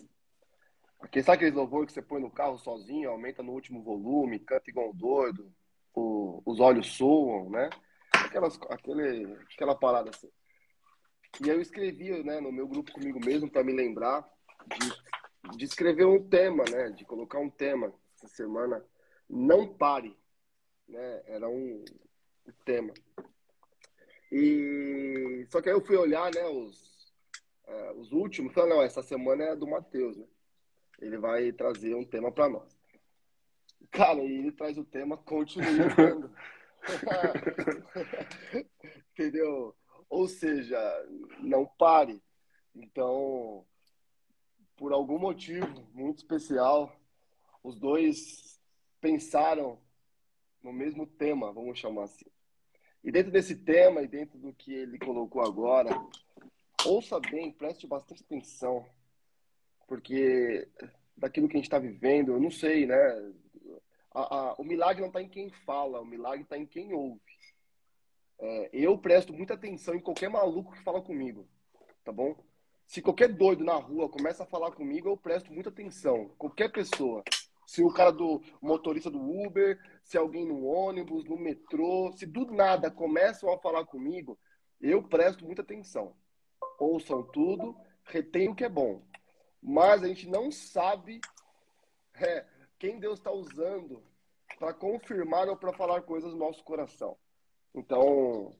Aqui, 1.01 1.21
sabe 1.21 1.37
aqueles 1.37 1.55
louvor 1.55 1.85
que 1.85 1.91
você 1.91 2.01
põe 2.01 2.21
no 2.21 2.31
carro 2.31 2.57
sozinho, 2.57 3.09
aumenta 3.09 3.43
no 3.43 3.51
último 3.51 3.81
volume, 3.81 4.39
canta 4.39 4.69
igual 4.69 4.91
um 4.91 4.95
doido, 4.95 5.51
o, 5.93 6.41
os 6.45 6.59
olhos 6.59 6.95
soam, 6.95 7.49
né? 7.49 7.69
Aquelas, 8.13 8.57
aquele, 8.69 9.33
aquela 9.53 9.75
parada 9.75 10.11
assim. 10.11 10.29
E 11.43 11.49
eu 11.49 11.59
escrevi 11.59 12.23
né, 12.23 12.39
no 12.39 12.51
meu 12.51 12.67
grupo 12.67 12.91
comigo 12.91 13.19
mesmo 13.19 13.49
para 13.49 13.63
me 13.63 13.73
lembrar 13.73 14.23
de, 14.67 15.57
de 15.57 15.65
escrever 15.65 16.05
um 16.05 16.23
tema, 16.29 16.63
né? 16.71 16.91
De 16.91 17.03
colocar 17.03 17.39
um 17.39 17.49
tema 17.49 17.93
essa 18.15 18.27
semana. 18.27 18.85
Não 19.27 19.67
pare. 19.67 20.15
Né? 20.87 21.23
Era 21.27 21.49
um, 21.49 21.83
um 22.47 22.51
tema. 22.65 22.93
E 24.31 25.45
só 25.49 25.61
que 25.61 25.69
aí 25.69 25.75
eu 25.75 25.85
fui 25.85 25.95
olhar, 25.95 26.33
né, 26.33 26.43
os, 26.45 27.13
uh, 27.67 27.99
os 27.99 28.11
últimos, 28.11 28.53
falei, 28.53 28.73
não, 28.73 28.81
essa 28.81 29.03
semana 29.03 29.43
é 29.43 29.55
do 29.55 29.67
Matheus, 29.67 30.17
né? 30.17 30.25
Ele 30.99 31.17
vai 31.17 31.51
trazer 31.51 31.95
um 31.95 32.03
tema 32.03 32.31
para 32.31 32.49
nós. 32.49 32.75
Cara, 33.91 34.23
e 34.23 34.39
ele 34.39 34.51
traz 34.51 34.77
o 34.77 34.85
tema 34.85 35.17
Continue 35.17 35.67
andando. 35.81 36.33
Entendeu? 39.11 39.75
Ou 40.09 40.27
seja, 40.27 40.79
não 41.39 41.65
pare. 41.65 42.21
Então, 42.75 43.65
por 44.75 44.91
algum 44.91 45.19
motivo 45.19 45.87
muito 45.93 46.17
especial, 46.19 46.95
os 47.63 47.79
dois 47.79 48.59
pensaram 48.99 49.79
no 50.63 50.71
mesmo 50.71 51.05
tema, 51.05 51.51
vamos 51.51 51.77
chamar 51.77 52.03
assim. 52.03 52.25
E 53.03 53.11
dentro 53.11 53.31
desse 53.31 53.55
tema 53.55 54.01
e 54.01 54.07
dentro 54.07 54.39
do 54.39 54.53
que 54.53 54.73
ele 54.73 54.97
colocou 54.97 55.41
agora, 55.41 55.91
ouça 56.85 57.19
bem, 57.19 57.51
preste 57.51 57.85
bastante 57.85 58.23
atenção, 58.23 58.85
porque 59.87 60.67
daquilo 61.17 61.47
que 61.47 61.55
a 61.55 61.57
gente 61.57 61.65
está 61.65 61.79
vivendo, 61.79 62.31
eu 62.31 62.39
não 62.39 62.49
sei, 62.49 62.85
né? 62.85 62.95
A, 64.13 64.35
a, 64.35 64.53
o 64.53 64.63
milagre 64.63 65.01
não 65.01 65.09
está 65.09 65.21
em 65.21 65.27
quem 65.27 65.49
fala, 65.49 65.99
o 65.99 66.05
milagre 66.05 66.43
está 66.43 66.57
em 66.57 66.65
quem 66.65 66.93
ouve. 66.93 67.21
É, 68.39 68.69
eu 68.73 68.97
presto 68.97 69.33
muita 69.33 69.55
atenção 69.55 69.95
em 69.95 69.99
qualquer 69.99 70.29
maluco 70.29 70.71
que 70.71 70.83
fala 70.83 71.01
comigo, 71.01 71.47
tá 72.03 72.11
bom? 72.11 72.35
Se 72.87 73.01
qualquer 73.01 73.29
doido 73.29 73.63
na 73.63 73.75
rua 73.75 74.09
começa 74.09 74.43
a 74.43 74.45
falar 74.45 74.71
comigo, 74.71 75.09
eu 75.09 75.17
presto 75.17 75.51
muita 75.51 75.69
atenção. 75.69 76.29
Qualquer 76.37 76.71
pessoa. 76.71 77.23
Se 77.65 77.83
o 77.83 77.91
cara 77.91 78.11
do 78.11 78.41
motorista 78.61 79.09
do 79.09 79.19
Uber, 79.19 79.79
se 80.03 80.17
alguém 80.17 80.45
no 80.45 80.65
ônibus, 80.65 81.25
no 81.25 81.37
metrô, 81.37 82.11
se 82.15 82.25
do 82.25 82.45
nada 82.51 82.91
começam 82.91 83.51
a 83.51 83.57
falar 83.57 83.85
comigo, 83.85 84.37
eu 84.81 85.01
presto 85.01 85.45
muita 85.45 85.61
atenção. 85.61 86.15
Ouçam 86.79 87.23
tudo, 87.23 87.75
retém 88.03 88.49
o 88.49 88.55
que 88.55 88.65
é 88.65 88.69
bom. 88.69 89.03
Mas 89.61 90.03
a 90.03 90.07
gente 90.07 90.27
não 90.27 90.51
sabe 90.51 91.21
é, 92.15 92.45
quem 92.77 92.99
Deus 92.99 93.19
está 93.19 93.31
usando 93.31 94.03
para 94.59 94.73
confirmar 94.73 95.47
ou 95.47 95.57
para 95.57 95.73
falar 95.73 96.01
coisas 96.01 96.31
no 96.31 96.39
nosso 96.39 96.63
coração. 96.63 97.17
Então, 97.73 98.53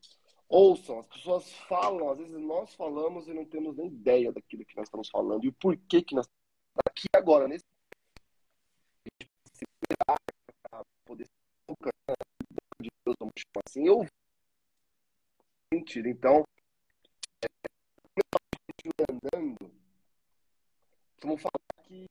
ouçam, 0.47 0.99
as 0.99 1.07
pessoas 1.07 1.51
falam, 1.67 2.09
às 2.09 2.17
vezes 2.17 2.37
nós 2.39 2.73
falamos 2.73 3.27
e 3.27 3.33
não 3.33 3.45
temos 3.45 3.75
nem 3.75 3.87
ideia 3.87 4.31
daquilo 4.31 4.65
que 4.65 4.75
nós 4.75 4.87
estamos 4.87 5.09
falando 5.09 5.43
e 5.43 5.49
o 5.49 5.53
porquê 5.53 6.01
que 6.01 6.15
nós 6.15 6.25
aqui 6.87 7.07
agora, 7.15 7.47
nesse 7.47 7.63
para 10.69 10.83
poder 11.05 11.25
de 12.81 12.89
Deus, 13.05 13.15
vamos 13.19 13.33
chamar 13.37 13.62
assim, 13.73 13.87
eu 13.87 14.05
sentido. 15.73 16.07
Então, 16.07 16.43
andando, 19.09 19.71
vamos 21.21 21.41
falar 21.41 21.83
que 21.83 22.05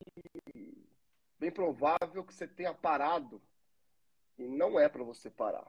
bem 1.38 1.53
provável 1.53 2.25
que 2.25 2.35
você 2.35 2.48
tenha 2.48 2.75
parado 2.75 3.40
e 4.38 4.48
não 4.48 4.81
é 4.81 4.88
para 4.88 5.05
você 5.05 5.31
parar 5.31 5.66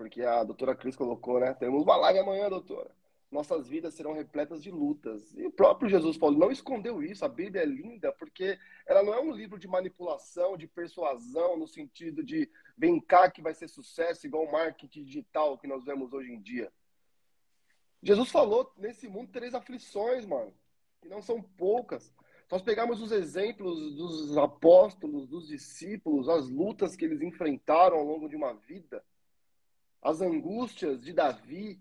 porque 0.00 0.22
a 0.22 0.42
doutora 0.42 0.74
Cris 0.74 0.96
colocou, 0.96 1.38
né? 1.38 1.52
Temos 1.52 1.82
uma 1.82 1.94
live 1.94 2.20
amanhã, 2.20 2.48
doutora. 2.48 2.90
Nossas 3.30 3.68
vidas 3.68 3.94
serão 3.94 4.12
repletas 4.12 4.60
de 4.60 4.70
lutas. 4.70 5.32
E 5.36 5.46
o 5.46 5.52
próprio 5.52 5.88
Jesus 5.88 6.18
Paulo 6.18 6.36
não 6.36 6.50
escondeu 6.50 7.00
isso. 7.00 7.24
A 7.24 7.28
Bíblia 7.28 7.62
é 7.62 7.66
linda 7.66 8.12
porque 8.12 8.58
ela 8.84 9.02
não 9.02 9.14
é 9.14 9.20
um 9.20 9.30
livro 9.30 9.58
de 9.58 9.68
manipulação, 9.68 10.56
de 10.56 10.66
persuasão, 10.66 11.56
no 11.56 11.68
sentido 11.68 12.24
de 12.24 12.50
vem 12.76 13.00
cá 13.00 13.30
que 13.30 13.40
vai 13.40 13.54
ser 13.54 13.68
sucesso, 13.68 14.26
igual 14.26 14.44
o 14.44 14.52
marketing 14.52 15.04
digital 15.04 15.56
que 15.56 15.68
nós 15.68 15.84
vemos 15.84 16.12
hoje 16.12 16.32
em 16.32 16.40
dia. 16.40 16.72
Jesus 18.02 18.30
falou: 18.30 18.72
nesse 18.76 19.06
mundo 19.06 19.30
três 19.30 19.54
aflições, 19.54 20.26
mano, 20.26 20.52
e 21.04 21.08
não 21.08 21.22
são 21.22 21.40
poucas. 21.40 22.12
Nós 22.50 22.62
pegamos 22.62 23.00
os 23.00 23.12
exemplos 23.12 23.94
dos 23.94 24.36
apóstolos, 24.36 25.28
dos 25.28 25.46
discípulos, 25.46 26.28
as 26.28 26.48
lutas 26.48 26.96
que 26.96 27.04
eles 27.04 27.22
enfrentaram 27.22 27.98
ao 27.98 28.04
longo 28.04 28.28
de 28.28 28.34
uma 28.34 28.54
vida 28.54 29.04
as 30.02 30.20
angústias 30.20 31.00
de 31.00 31.12
Davi, 31.12 31.78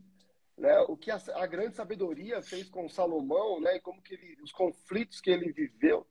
né? 0.59 0.79
O 0.81 0.97
que 0.97 1.09
a, 1.09 1.19
a, 1.35 1.47
grande 1.47 1.75
sabedoria 1.75 2.41
fez 2.41 2.69
com 2.69 2.89
Salomão, 2.89 3.59
né? 3.59 3.77
E 3.77 3.79
como 3.79 4.01
que 4.01 4.13
ele, 4.13 4.37
os 4.41 4.51
conflitos 4.51 5.21
que 5.21 5.31
ele 5.31 5.51
viveu. 5.51 6.05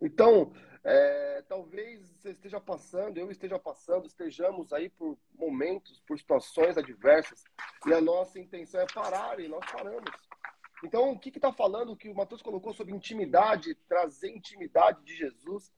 Então, 0.00 0.52
é, 0.82 1.42
talvez 1.48 2.00
você 2.08 2.30
esteja 2.30 2.60
passando, 2.60 3.18
eu 3.18 3.30
esteja 3.30 3.58
passando, 3.58 4.06
estejamos 4.06 4.72
aí 4.72 4.88
por 4.88 5.16
momentos, 5.34 6.00
por 6.06 6.18
situações 6.18 6.76
adversas, 6.76 7.44
e 7.86 7.92
a 7.92 8.00
nossa 8.00 8.40
intenção 8.40 8.80
é 8.80 8.86
parar, 8.92 9.38
e 9.38 9.46
nós 9.46 9.64
paramos. 9.70 10.10
Então, 10.82 11.12
o 11.12 11.18
que 11.18 11.28
está 11.28 11.52
falando 11.52 11.96
que 11.96 12.08
o 12.08 12.14
Mateus 12.14 12.42
colocou 12.42 12.72
sobre 12.72 12.92
intimidade, 12.92 13.76
trazer 13.88 14.30
intimidade 14.30 15.04
de 15.04 15.16
Jesus? 15.16 15.70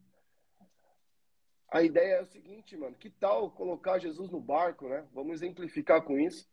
A 1.72 1.82
ideia 1.82 2.16
é 2.16 2.22
o 2.22 2.26
seguinte, 2.26 2.76
mano, 2.76 2.98
que 2.98 3.10
tal 3.10 3.50
colocar 3.50 3.98
Jesus 3.98 4.30
no 4.30 4.42
barco, 4.42 4.90
né? 4.90 5.08
Vamos 5.14 5.36
exemplificar 5.36 6.04
com 6.04 6.20
isso. 6.20 6.46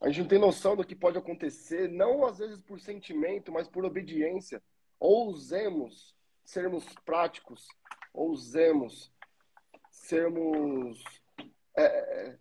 A 0.00 0.08
gente 0.08 0.20
não 0.20 0.28
tem 0.28 0.38
noção 0.38 0.76
do 0.76 0.86
que 0.86 0.94
pode 0.94 1.18
acontecer, 1.18 1.88
não 1.88 2.24
às 2.24 2.38
vezes 2.38 2.60
por 2.60 2.78
sentimento, 2.78 3.50
mas 3.50 3.66
por 3.66 3.84
obediência. 3.84 4.62
Ousemos 5.00 6.14
sermos 6.44 6.84
práticos, 7.04 7.66
ousemos 8.14 9.12
sermos 9.90 11.02
é, 11.76 12.38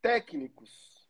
técnicos, 0.00 1.08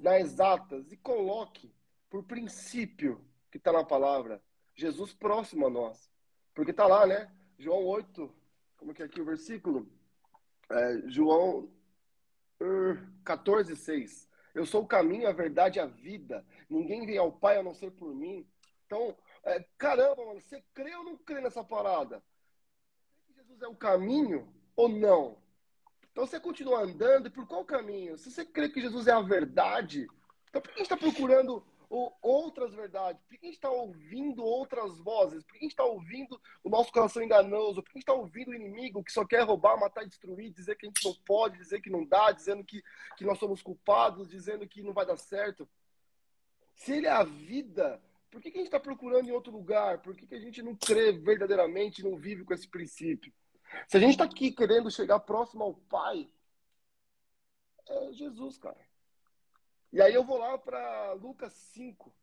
na 0.00 0.20
exatas, 0.20 0.92
e 0.92 0.98
coloque 0.98 1.74
por 2.10 2.24
princípio 2.24 3.24
que 3.50 3.56
está 3.56 3.72
na 3.72 3.84
palavra, 3.84 4.42
Jesus 4.74 5.14
próximo 5.14 5.66
a 5.66 5.70
nós. 5.70 6.10
Porque 6.52 6.72
está 6.72 6.86
lá, 6.86 7.06
né? 7.06 7.32
João 7.58 7.84
8, 7.84 8.32
como 8.76 8.94
que 8.94 9.02
é 9.02 9.06
aqui 9.06 9.20
o 9.20 9.24
versículo? 9.24 9.90
É, 10.70 11.02
João 11.08 11.68
uh, 12.60 13.22
14, 13.24 13.74
6. 13.76 14.28
Eu 14.54 14.64
sou 14.64 14.82
o 14.82 14.86
caminho, 14.86 15.28
a 15.28 15.32
verdade 15.32 15.78
e 15.78 15.80
a 15.80 15.86
vida. 15.86 16.46
Ninguém 16.70 17.04
vem 17.04 17.18
ao 17.18 17.32
Pai 17.32 17.58
a 17.58 17.62
não 17.62 17.74
ser 17.74 17.90
por 17.90 18.14
mim. 18.14 18.46
Então, 18.86 19.16
é, 19.42 19.64
caramba, 19.76 20.24
mano, 20.24 20.40
você 20.40 20.62
crê 20.72 20.94
ou 20.94 21.04
não 21.04 21.16
crê 21.16 21.40
nessa 21.40 21.64
parada? 21.64 22.22
que 23.26 23.34
Jesus 23.34 23.60
é 23.60 23.66
o 23.66 23.74
caminho 23.74 24.52
ou 24.76 24.88
não? 24.88 25.38
Então 26.12 26.26
você 26.26 26.40
continua 26.40 26.80
andando 26.80 27.30
por 27.30 27.46
qual 27.46 27.64
caminho? 27.64 28.16
Se 28.16 28.30
você 28.30 28.44
crê 28.44 28.68
que 28.68 28.80
Jesus 28.80 29.06
é 29.06 29.12
a 29.12 29.20
verdade, 29.20 30.08
então 30.48 30.62
por 30.62 30.68
que 30.68 30.74
a 30.74 30.84
gente 30.84 30.92
está 30.92 30.96
procurando 30.96 31.64
outras 31.88 32.74
verdades? 32.74 33.22
Por 33.22 33.36
que 33.36 33.46
a 33.46 33.48
gente 33.48 33.56
está 33.56 33.70
ouvindo 33.70 34.44
outras 34.44 34.98
vozes? 34.98 35.42
Por 35.42 35.52
que 35.52 35.58
a 35.58 35.62
gente 35.62 35.72
está 35.72 35.84
ouvindo 35.84 36.40
o 36.62 36.68
nosso 36.68 36.92
coração 36.92 37.22
enganoso? 37.22 37.82
Por 37.82 37.90
que 37.90 37.98
a 37.98 38.00
gente 38.00 38.08
está 38.08 38.14
ouvindo 38.14 38.50
o 38.50 38.54
inimigo 38.54 39.02
que 39.02 39.12
só 39.12 39.24
quer 39.24 39.42
roubar, 39.42 39.78
matar 39.78 40.02
e 40.02 40.08
destruir, 40.08 40.50
dizer 40.50 40.76
que 40.76 40.86
a 40.86 40.88
gente 40.88 41.04
não 41.04 41.14
pode, 41.26 41.58
dizer 41.58 41.80
que 41.80 41.90
não 41.90 42.04
dá, 42.04 42.30
dizendo 42.32 42.62
que, 42.64 42.82
que 43.16 43.24
nós 43.24 43.38
somos 43.38 43.62
culpados, 43.62 44.28
dizendo 44.28 44.68
que 44.68 44.82
não 44.82 44.92
vai 44.92 45.06
dar 45.06 45.16
certo? 45.16 45.68
Se 46.74 46.92
ele 46.92 47.06
é 47.06 47.10
a 47.10 47.24
vida, 47.24 48.00
por 48.30 48.40
que, 48.40 48.50
que 48.50 48.58
a 48.58 48.60
gente 48.60 48.68
está 48.68 48.80
procurando 48.80 49.28
em 49.28 49.32
outro 49.32 49.52
lugar? 49.52 49.98
Por 49.98 50.14
que, 50.14 50.26
que 50.26 50.34
a 50.34 50.40
gente 50.40 50.62
não 50.62 50.76
crê 50.76 51.12
verdadeiramente 51.12 52.04
não 52.04 52.16
vive 52.16 52.44
com 52.44 52.54
esse 52.54 52.68
princípio? 52.68 53.32
Se 53.86 53.96
a 53.96 54.00
gente 54.00 54.12
está 54.12 54.24
aqui 54.24 54.52
querendo 54.52 54.90
chegar 54.90 55.20
próximo 55.20 55.64
ao 55.64 55.74
Pai, 55.74 56.28
é 57.86 58.12
Jesus, 58.12 58.58
cara. 58.58 58.87
E 59.92 60.02
aí 60.02 60.12
eu 60.12 60.24
vou 60.24 60.38
lá 60.38 60.58
para 60.58 61.12
Lucas 61.14 61.52
5 61.72 62.14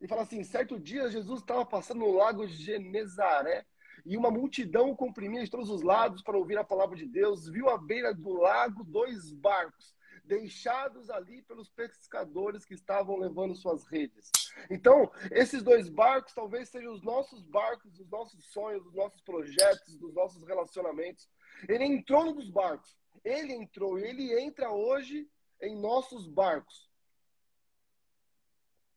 e 0.00 0.06
fala 0.06 0.22
assim: 0.22 0.44
certo 0.44 0.78
dia 0.78 1.10
Jesus 1.10 1.40
estava 1.40 1.64
passando 1.64 2.00
no 2.00 2.12
lago 2.12 2.46
Genezaré 2.46 3.64
e 4.04 4.16
uma 4.16 4.30
multidão 4.30 4.94
comprimia 4.94 5.42
de 5.42 5.50
todos 5.50 5.70
os 5.70 5.82
lados 5.82 6.22
para 6.22 6.36
ouvir 6.36 6.58
a 6.58 6.64
palavra 6.64 6.96
de 6.96 7.06
Deus. 7.06 7.48
Viu 7.48 7.70
à 7.70 7.78
beira 7.78 8.12
do 8.12 8.32
lago 8.32 8.84
dois 8.84 9.32
barcos 9.32 9.94
deixados 10.24 11.08
ali 11.08 11.40
pelos 11.42 11.70
pescadores 11.70 12.64
que 12.64 12.74
estavam 12.74 13.16
levando 13.16 13.54
suas 13.54 13.86
redes. 13.86 14.30
Então, 14.68 15.10
esses 15.30 15.62
dois 15.62 15.88
barcos 15.88 16.34
talvez 16.34 16.68
sejam 16.68 16.92
os 16.92 17.02
nossos 17.02 17.42
barcos, 17.42 17.98
os 17.98 18.10
nossos 18.10 18.44
sonhos, 18.46 18.84
os 18.84 18.94
nossos 18.94 19.20
projetos, 19.22 19.96
dos 19.96 20.12
nossos 20.12 20.42
relacionamentos. 20.44 21.28
Ele 21.68 21.84
entrou 21.84 22.34
nos 22.34 22.50
barcos. 22.50 22.96
Ele 23.24 23.52
entrou 23.54 23.98
ele 23.98 24.38
entra 24.38 24.70
hoje 24.70 25.28
em 25.60 25.76
nossos 25.76 26.26
barcos. 26.26 26.90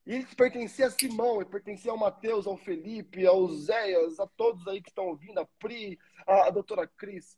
E 0.05 0.15
ele 0.15 0.25
pertencia 0.35 0.87
a 0.87 0.91
Simão, 0.91 1.41
ele 1.41 1.49
pertencia 1.49 1.91
ao 1.91 1.97
Mateus, 1.97 2.47
ao 2.47 2.57
Felipe, 2.57 3.27
ao 3.27 3.47
Zéias, 3.49 4.19
a 4.19 4.25
todos 4.25 4.67
aí 4.67 4.81
que 4.81 4.89
estão 4.89 5.05
ouvindo, 5.05 5.39
a 5.39 5.45
Pri, 5.59 5.99
a, 6.25 6.47
a 6.47 6.49
doutora 6.49 6.87
Cris. 6.87 7.37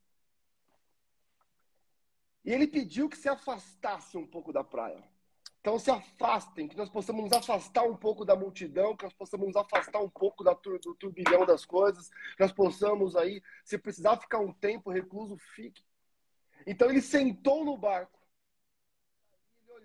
E 2.46 2.52
ele 2.52 2.68
pediu 2.68 3.10
que 3.10 3.18
se 3.18 3.28
afastasse 3.28 4.18
um 4.18 4.26
pouco 4.26 4.54
da 4.54 4.64
praia. 4.64 5.04
Então 5.60 5.78
se 5.78 5.92
afastem, 5.92 6.68
que 6.68 6.76
nós 6.76 6.90
possamos 6.90 7.24
nos 7.24 7.34
afastar 7.34 7.84
um 7.84 7.96
pouco 7.96 8.26
da 8.26 8.36
multidão, 8.36 8.96
que 8.96 9.04
nós 9.04 9.14
possamos 9.14 9.48
nos 9.48 9.56
afastar 9.56 10.00
um 10.00 10.10
pouco 10.10 10.44
da 10.44 10.56
tur 10.56 10.80
do 10.80 10.96
turbilhão 10.96 11.46
das 11.46 11.66
coisas, 11.66 12.10
que 12.10 12.40
nós 12.40 12.52
possamos 12.52 13.16
aí, 13.16 13.44
se 13.64 13.78
precisar 13.78 14.18
ficar 14.18 14.40
um 14.40 14.52
tempo 14.52 14.90
recluso, 14.90 15.38
fique. 15.54 15.84
Então 16.66 16.90
ele 16.90 17.02
sentou 17.02 17.64
no 17.64 17.78
barco, 17.78 18.20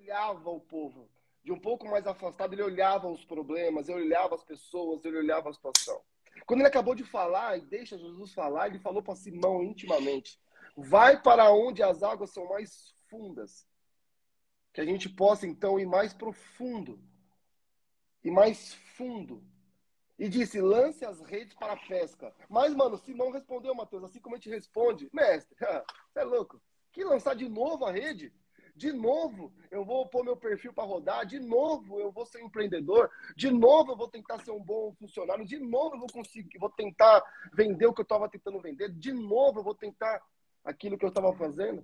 olhava 0.06 0.50
o 0.50 0.60
povo, 0.60 1.10
de 1.42 1.50
um 1.52 1.58
pouco 1.58 1.88
mais 1.88 2.06
afastado, 2.06 2.52
ele 2.52 2.62
olhava 2.62 3.08
os 3.08 3.24
problemas, 3.24 3.88
ele 3.88 4.02
olhava 4.02 4.36
as 4.36 4.44
pessoas, 4.44 5.04
ele 5.04 5.18
olhava 5.18 5.50
a 5.50 5.52
situação. 5.52 6.00
Quando 6.46 6.60
ele 6.60 6.68
acabou 6.68 6.94
de 6.94 7.02
falar, 7.02 7.58
e 7.58 7.62
deixa 7.62 7.98
Jesus 7.98 8.32
falar, 8.32 8.68
ele 8.68 8.78
falou 8.78 9.02
para 9.02 9.16
Simão 9.16 9.64
intimamente: 9.64 10.38
Vai 10.76 11.20
para 11.20 11.50
onde 11.52 11.82
as 11.82 12.02
águas 12.02 12.30
são 12.30 12.48
mais 12.48 12.94
fundas 13.10 13.66
que 14.72 14.80
a 14.80 14.84
gente 14.84 15.08
possa 15.08 15.46
então 15.46 15.78
ir 15.78 15.86
mais 15.86 16.12
profundo 16.12 17.00
e 18.22 18.30
mais 18.30 18.74
fundo. 18.96 19.42
E 20.18 20.28
disse: 20.28 20.60
lance 20.60 21.04
as 21.04 21.20
redes 21.22 21.54
para 21.54 21.72
a 21.72 21.88
pesca. 21.88 22.32
Mas, 22.48 22.74
mano, 22.74 22.96
Simão 22.96 23.30
respondeu, 23.30 23.74
Mateus, 23.74 24.04
assim 24.04 24.20
como 24.20 24.36
a 24.36 24.38
gente 24.38 24.50
responde: 24.50 25.10
mestre, 25.12 25.56
você 25.58 26.20
é 26.20 26.24
louco? 26.24 26.62
Que 26.92 27.02
lançar 27.02 27.34
de 27.34 27.48
novo 27.48 27.84
a 27.84 27.90
rede? 27.90 28.32
De 28.76 28.92
novo 28.92 29.50
eu 29.70 29.84
vou 29.84 30.06
pôr 30.06 30.22
meu 30.22 30.36
perfil 30.36 30.70
para 30.70 30.84
rodar, 30.84 31.24
de 31.24 31.40
novo 31.40 31.98
eu 31.98 32.12
vou 32.12 32.26
ser 32.26 32.42
empreendedor, 32.42 33.10
de 33.34 33.50
novo 33.50 33.92
eu 33.92 33.96
vou 33.96 34.06
tentar 34.06 34.38
ser 34.44 34.50
um 34.50 34.62
bom 34.62 34.94
funcionário, 34.98 35.46
de 35.46 35.58
novo 35.58 35.96
eu 35.96 36.00
vou 36.00 36.08
conseguir, 36.12 36.58
vou 36.58 36.68
tentar 36.68 37.24
vender 37.54 37.86
o 37.86 37.94
que 37.94 38.02
eu 38.02 38.04
estava 38.04 38.28
tentando 38.28 38.60
vender, 38.60 38.90
de 38.90 39.14
novo 39.14 39.60
eu 39.60 39.64
vou 39.64 39.74
tentar 39.74 40.22
aquilo 40.62 40.98
que 40.98 41.06
eu 41.06 41.08
estava 41.08 41.32
fazendo. 41.32 41.82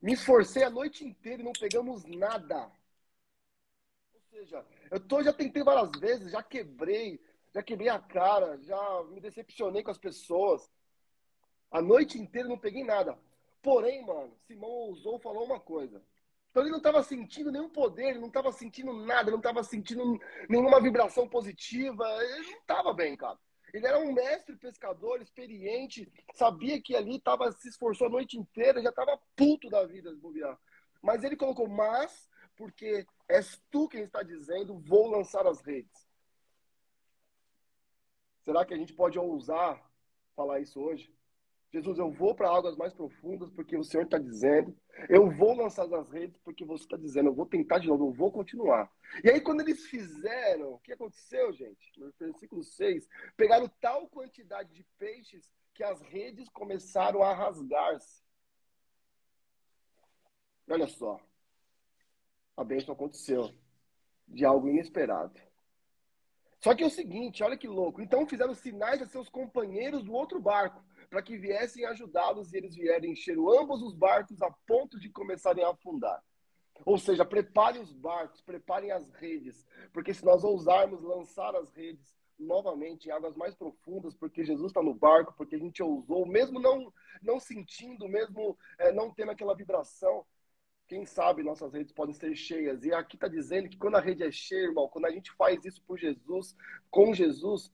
Me 0.00 0.12
esforcei 0.12 0.62
a 0.62 0.70
noite 0.70 1.04
inteira 1.04 1.42
e 1.42 1.44
não 1.44 1.52
pegamos 1.52 2.04
nada. 2.04 2.70
Ou 4.12 4.20
seja, 4.30 4.64
eu 4.92 5.00
tô, 5.00 5.20
já 5.20 5.32
tentei 5.32 5.64
várias 5.64 5.90
vezes, 5.98 6.30
já 6.30 6.42
quebrei, 6.44 7.20
já 7.52 7.62
quebrei 7.62 7.88
a 7.88 7.98
cara, 7.98 8.56
já 8.62 9.02
me 9.10 9.20
decepcionei 9.20 9.82
com 9.82 9.90
as 9.90 9.98
pessoas. 9.98 10.70
A 11.72 11.82
noite 11.82 12.18
inteira 12.18 12.48
não 12.48 12.58
peguei 12.58 12.84
nada. 12.84 13.18
Porém, 13.64 14.04
mano, 14.04 14.36
Simão 14.46 14.68
ousou 14.68 15.18
falar 15.18 15.40
uma 15.42 15.58
coisa. 15.58 16.04
Então 16.50 16.62
ele 16.62 16.70
não 16.70 16.76
estava 16.76 17.02
sentindo 17.02 17.50
nenhum 17.50 17.70
poder, 17.70 18.10
ele 18.10 18.18
não 18.18 18.28
estava 18.28 18.52
sentindo 18.52 18.92
nada, 18.92 19.30
não 19.30 19.38
estava 19.38 19.64
sentindo 19.64 20.20
nenhuma 20.50 20.82
vibração 20.82 21.26
positiva. 21.26 22.04
Ele 22.22 22.50
não 22.50 22.58
estava 22.58 22.92
bem, 22.92 23.16
cara. 23.16 23.38
Ele 23.72 23.86
era 23.86 23.98
um 23.98 24.12
mestre 24.12 24.54
pescador, 24.56 25.22
experiente, 25.22 26.12
sabia 26.34 26.80
que 26.80 26.94
ali 26.94 27.18
tava, 27.18 27.50
se 27.52 27.70
esforçou 27.70 28.06
a 28.06 28.10
noite 28.10 28.38
inteira, 28.38 28.82
já 28.82 28.90
estava 28.90 29.18
puto 29.34 29.70
da 29.70 29.84
vida 29.86 30.14
de 30.14 30.20
bobear. 30.20 30.60
Mas 31.00 31.24
ele 31.24 31.34
colocou, 31.34 31.66
mas, 31.66 32.28
porque 32.54 33.06
és 33.26 33.60
tu 33.70 33.88
quem 33.88 34.02
está 34.02 34.22
dizendo, 34.22 34.78
vou 34.78 35.08
lançar 35.08 35.46
as 35.46 35.62
redes. 35.62 36.06
Será 38.44 38.62
que 38.66 38.74
a 38.74 38.76
gente 38.76 38.92
pode 38.92 39.18
ousar 39.18 39.82
falar 40.36 40.60
isso 40.60 40.78
hoje? 40.78 41.10
Jesus, 41.74 41.98
eu 41.98 42.08
vou 42.08 42.36
para 42.36 42.48
águas 42.48 42.76
mais 42.76 42.92
profundas 42.94 43.50
porque 43.50 43.76
o 43.76 43.82
Senhor 43.82 44.04
está 44.04 44.16
dizendo. 44.16 44.72
Eu 45.08 45.28
vou 45.28 45.56
lançar 45.56 45.92
as 45.92 46.08
redes 46.08 46.38
porque 46.44 46.64
você 46.64 46.84
está 46.84 46.96
dizendo. 46.96 47.30
Eu 47.30 47.34
vou 47.34 47.46
tentar 47.46 47.80
de 47.80 47.88
novo, 47.88 48.06
eu 48.06 48.12
vou 48.12 48.30
continuar. 48.30 48.88
E 49.24 49.28
aí, 49.28 49.40
quando 49.40 49.62
eles 49.62 49.84
fizeram, 49.86 50.74
o 50.74 50.78
que 50.78 50.92
aconteceu, 50.92 51.52
gente? 51.52 51.98
No 51.98 52.12
versículo 52.16 52.62
6, 52.62 53.08
pegaram 53.36 53.68
tal 53.80 54.06
quantidade 54.06 54.72
de 54.72 54.84
peixes 54.96 55.52
que 55.74 55.82
as 55.82 56.00
redes 56.00 56.48
começaram 56.50 57.24
a 57.24 57.34
rasgar-se. 57.34 58.22
Olha 60.70 60.86
só. 60.86 61.18
A 62.56 62.62
bênção 62.62 62.94
aconteceu 62.94 63.52
de 64.28 64.44
algo 64.44 64.68
inesperado. 64.68 65.40
Só 66.60 66.72
que 66.72 66.84
é 66.84 66.86
o 66.86 66.90
seguinte, 66.90 67.42
olha 67.42 67.58
que 67.58 67.66
louco. 67.66 68.00
Então 68.00 68.28
fizeram 68.28 68.54
sinais 68.54 69.02
a 69.02 69.06
seus 69.06 69.28
companheiros 69.28 70.04
do 70.04 70.12
outro 70.12 70.40
barco 70.40 70.80
para 71.14 71.22
que 71.22 71.38
viessem 71.38 71.84
ajudá-los 71.84 72.52
e 72.52 72.56
eles 72.56 72.74
vierem 72.74 73.12
encher 73.12 73.38
ambos 73.38 73.80
os 73.82 73.94
barcos 73.94 74.42
a 74.42 74.50
ponto 74.66 74.98
de 74.98 75.08
começarem 75.08 75.62
a 75.62 75.70
afundar. 75.70 76.20
Ou 76.84 76.98
seja, 76.98 77.24
preparem 77.24 77.80
os 77.80 77.92
barcos, 77.92 78.40
preparem 78.40 78.90
as 78.90 79.08
redes, 79.12 79.64
porque 79.92 80.12
se 80.12 80.24
nós 80.24 80.42
ousarmos 80.42 81.04
lançar 81.04 81.54
as 81.54 81.72
redes 81.72 82.18
novamente 82.36 83.06
em 83.06 83.12
águas 83.12 83.36
mais 83.36 83.54
profundas, 83.54 84.16
porque 84.16 84.44
Jesus 84.44 84.72
está 84.72 84.82
no 84.82 84.92
barco, 84.92 85.32
porque 85.36 85.54
a 85.54 85.58
gente 85.58 85.80
ousou, 85.84 86.26
mesmo 86.26 86.58
não, 86.58 86.92
não 87.22 87.38
sentindo, 87.38 88.08
mesmo 88.08 88.58
é, 88.76 88.90
não 88.90 89.14
tendo 89.14 89.30
aquela 89.30 89.54
vibração, 89.54 90.26
quem 90.88 91.06
sabe 91.06 91.44
nossas 91.44 91.72
redes 91.72 91.92
podem 91.92 92.12
ser 92.12 92.34
cheias. 92.34 92.82
E 92.82 92.92
aqui 92.92 93.14
está 93.14 93.28
dizendo 93.28 93.68
que 93.68 93.78
quando 93.78 93.94
a 93.94 94.00
rede 94.00 94.24
é 94.24 94.32
cheia, 94.32 94.64
irmão, 94.64 94.88
quando 94.88 95.04
a 95.04 95.12
gente 95.12 95.30
faz 95.34 95.64
isso 95.64 95.80
por 95.82 95.96
Jesus, 95.96 96.56
com 96.90 97.14
Jesus, 97.14 97.72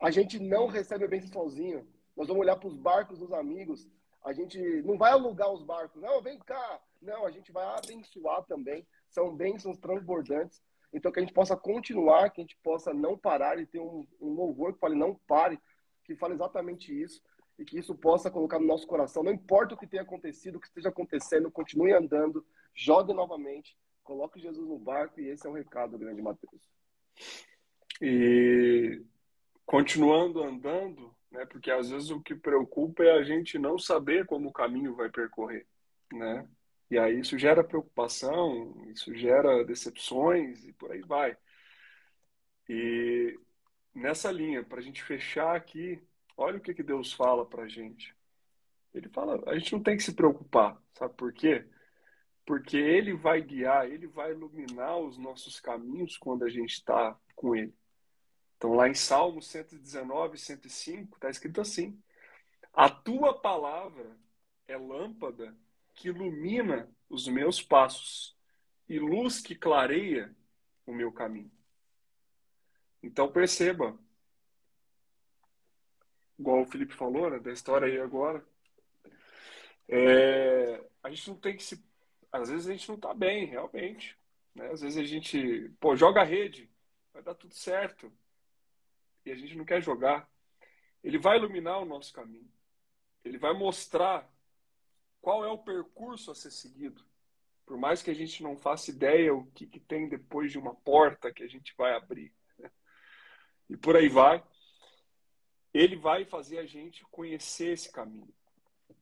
a 0.00 0.10
gente 0.10 0.38
não 0.38 0.68
recebe 0.68 1.04
a 1.04 1.08
bênção 1.08 1.30
sozinho. 1.30 1.86
Nós 2.16 2.26
vamos 2.28 2.42
olhar 2.42 2.56
para 2.56 2.68
os 2.68 2.76
barcos 2.76 3.18
dos 3.18 3.32
amigos. 3.32 3.86
A 4.24 4.32
gente 4.32 4.58
não 4.82 4.96
vai 4.96 5.12
alugar 5.12 5.52
os 5.52 5.62
barcos. 5.62 6.00
Não, 6.00 6.22
vem 6.22 6.38
cá. 6.38 6.80
Não, 7.00 7.26
a 7.26 7.30
gente 7.30 7.52
vai 7.52 7.64
abençoar 7.64 8.42
também. 8.44 8.86
São 9.08 9.34
bênçãos 9.36 9.78
transbordantes. 9.78 10.62
Então, 10.92 11.12
que 11.12 11.18
a 11.18 11.22
gente 11.22 11.34
possa 11.34 11.56
continuar, 11.56 12.30
que 12.30 12.40
a 12.40 12.44
gente 12.44 12.56
possa 12.62 12.94
não 12.94 13.18
parar 13.18 13.58
e 13.58 13.66
ter 13.66 13.80
um, 13.80 14.06
um 14.20 14.32
louvor 14.32 14.72
que 14.72 14.80
fale 14.80 14.94
não 14.94 15.14
pare, 15.26 15.60
que 16.04 16.16
fale 16.16 16.34
exatamente 16.34 16.90
isso 16.92 17.22
e 17.58 17.64
que 17.64 17.78
isso 17.78 17.94
possa 17.94 18.30
colocar 18.30 18.58
no 18.58 18.66
nosso 18.66 18.86
coração. 18.86 19.22
Não 19.22 19.32
importa 19.32 19.74
o 19.74 19.78
que 19.78 19.86
tenha 19.86 20.02
acontecido, 20.02 20.56
o 20.56 20.60
que 20.60 20.66
esteja 20.66 20.88
acontecendo, 20.88 21.50
continue 21.50 21.92
andando, 21.92 22.44
jogue 22.74 23.12
novamente, 23.12 23.76
coloque 24.04 24.40
Jesus 24.40 24.68
no 24.68 24.78
barco 24.78 25.20
e 25.20 25.28
esse 25.28 25.46
é 25.46 25.50
o 25.50 25.54
recado, 25.54 25.98
grande 25.98 26.20
Mateus. 26.22 26.68
E 28.00 29.02
continuando 29.64 30.42
andando, 30.42 31.15
né? 31.30 31.44
Porque 31.46 31.70
às 31.70 31.90
vezes 31.90 32.10
o 32.10 32.20
que 32.20 32.34
preocupa 32.34 33.04
é 33.04 33.12
a 33.12 33.22
gente 33.22 33.58
não 33.58 33.78
saber 33.78 34.26
como 34.26 34.48
o 34.48 34.52
caminho 34.52 34.94
vai 34.94 35.10
percorrer, 35.10 35.66
né? 36.12 36.48
E 36.90 36.98
aí 36.98 37.18
isso 37.18 37.38
gera 37.38 37.64
preocupação, 37.64 38.84
isso 38.88 39.14
gera 39.14 39.64
decepções 39.64 40.64
e 40.64 40.72
por 40.72 40.92
aí 40.92 41.02
vai. 41.02 41.36
E 42.68 43.38
nessa 43.94 44.30
linha, 44.30 44.62
para 44.64 44.78
a 44.78 44.82
gente 44.82 45.02
fechar 45.02 45.56
aqui, 45.56 46.00
olha 46.36 46.58
o 46.58 46.60
que, 46.60 46.74
que 46.74 46.82
Deus 46.82 47.12
fala 47.12 47.44
para 47.44 47.64
a 47.64 47.68
gente. 47.68 48.14
Ele 48.94 49.08
fala, 49.08 49.42
a 49.46 49.58
gente 49.58 49.72
não 49.72 49.82
tem 49.82 49.96
que 49.96 50.02
se 50.02 50.14
preocupar, 50.14 50.80
sabe 50.94 51.14
por 51.14 51.32
quê? 51.32 51.66
Porque 52.46 52.76
Ele 52.76 53.14
vai 53.14 53.42
guiar, 53.42 53.90
Ele 53.90 54.06
vai 54.06 54.32
iluminar 54.32 54.98
os 54.98 55.18
nossos 55.18 55.60
caminhos 55.60 56.16
quando 56.16 56.44
a 56.44 56.48
gente 56.48 56.74
está 56.74 57.18
com 57.34 57.54
Ele. 57.54 57.74
Então, 58.56 58.74
lá 58.74 58.88
em 58.88 58.94
Salmo 58.94 59.42
119, 59.42 60.38
105, 60.38 61.16
está 61.16 61.28
escrito 61.28 61.60
assim: 61.60 62.00
A 62.72 62.88
tua 62.88 63.38
palavra 63.38 64.16
é 64.66 64.76
lâmpada 64.76 65.54
que 65.94 66.08
ilumina 66.08 66.90
os 67.08 67.28
meus 67.28 67.62
passos 67.62 68.36
e 68.88 68.98
luz 68.98 69.40
que 69.40 69.54
clareia 69.54 70.34
o 70.86 70.92
meu 70.92 71.12
caminho. 71.12 71.50
Então, 73.02 73.30
perceba, 73.30 73.98
igual 76.38 76.62
o 76.62 76.66
Felipe 76.66 76.94
falou, 76.94 77.30
né, 77.30 77.38
da 77.38 77.52
história 77.52 77.86
aí 77.86 78.00
agora, 78.00 78.44
é, 79.88 80.82
a 81.02 81.10
gente 81.10 81.28
não 81.28 81.36
tem 81.36 81.56
que 81.56 81.62
se. 81.62 81.84
Às 82.32 82.50
vezes 82.50 82.66
a 82.66 82.72
gente 82.72 82.88
não 82.88 82.96
está 82.96 83.14
bem, 83.14 83.46
realmente. 83.46 84.18
Né? 84.54 84.70
Às 84.72 84.80
vezes 84.80 84.98
a 84.98 85.04
gente, 85.04 85.70
pô, 85.78 85.94
joga 85.94 86.22
a 86.22 86.24
rede, 86.24 86.70
vai 87.12 87.22
dar 87.22 87.34
tudo 87.34 87.54
certo 87.54 88.12
e 89.26 89.32
a 89.32 89.34
gente 89.34 89.56
não 89.56 89.64
quer 89.64 89.82
jogar, 89.82 90.30
ele 91.02 91.18
vai 91.18 91.36
iluminar 91.36 91.80
o 91.80 91.84
nosso 91.84 92.12
caminho. 92.12 92.48
Ele 93.24 93.36
vai 93.36 93.52
mostrar 93.52 94.32
qual 95.20 95.44
é 95.44 95.48
o 95.48 95.58
percurso 95.58 96.30
a 96.30 96.34
ser 96.34 96.52
seguido. 96.52 97.04
Por 97.66 97.76
mais 97.76 98.00
que 98.00 98.10
a 98.10 98.14
gente 98.14 98.40
não 98.40 98.56
faça 98.56 98.92
ideia 98.92 99.34
o 99.34 99.44
que, 99.46 99.66
que 99.66 99.80
tem 99.80 100.08
depois 100.08 100.52
de 100.52 100.58
uma 100.58 100.74
porta 100.74 101.32
que 101.32 101.42
a 101.42 101.48
gente 101.48 101.74
vai 101.76 101.96
abrir. 101.96 102.32
Né? 102.56 102.70
E 103.68 103.76
por 103.76 103.96
aí 103.96 104.08
vai. 104.08 104.42
Ele 105.74 105.96
vai 105.96 106.24
fazer 106.24 106.58
a 106.58 106.64
gente 106.64 107.04
conhecer 107.10 107.72
esse 107.72 107.90
caminho. 107.90 108.32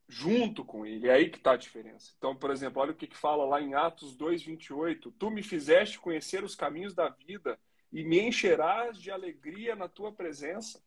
Junto 0.09 0.65
com 0.65 0.87
ele. 0.87 1.09
É 1.09 1.13
aí 1.13 1.29
que 1.29 1.37
está 1.37 1.53
a 1.53 1.59
diferença. 1.59 2.15
Então, 2.17 2.35
por 2.35 2.51
exemplo, 2.51 2.81
olha 2.81 2.93
o 2.93 2.97
que, 2.97 3.07
que 3.07 3.17
fala 3.17 3.45
lá 3.45 3.61
em 3.61 3.75
Atos 3.75 4.17
2,28. 4.17 5.13
Tu 5.19 5.31
me 5.31 5.43
fizeste 5.43 6.01
conhecer 6.01 6.43
os 6.43 6.55
caminhos 6.55 6.95
da 6.95 7.11
vida 7.11 7.61
e 7.95 8.03
me 8.03 8.21
encherás 8.21 9.01
de 9.01 9.13
alegria 9.13 9.77
na 9.77 9.89
tua 9.89 10.13
presença. 10.13 10.83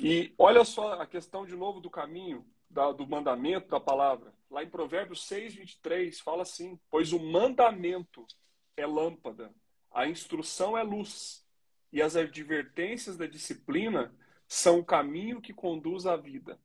E 0.00 0.34
olha 0.38 0.64
só 0.64 0.94
a 0.94 1.06
questão 1.06 1.44
de 1.44 1.54
novo 1.54 1.80
do 1.80 1.90
caminho, 1.90 2.46
da, 2.70 2.90
do 2.90 3.06
mandamento 3.06 3.68
da 3.68 3.78
palavra. 3.78 4.32
Lá 4.50 4.64
em 4.64 4.70
Provérbios 4.70 5.26
6, 5.26 5.54
23, 5.54 6.18
fala 6.18 6.42
assim: 6.42 6.80
Pois 6.88 7.12
o 7.12 7.18
mandamento 7.20 8.26
é 8.74 8.86
lâmpada, 8.86 9.54
a 9.90 10.08
instrução 10.08 10.78
é 10.78 10.82
luz, 10.82 11.46
e 11.92 12.00
as 12.00 12.16
advertências 12.16 13.18
da 13.18 13.26
disciplina 13.26 14.14
são 14.48 14.78
o 14.78 14.84
caminho 14.84 15.42
que 15.42 15.52
conduz 15.52 16.06
à 16.06 16.16
vida. 16.16 16.58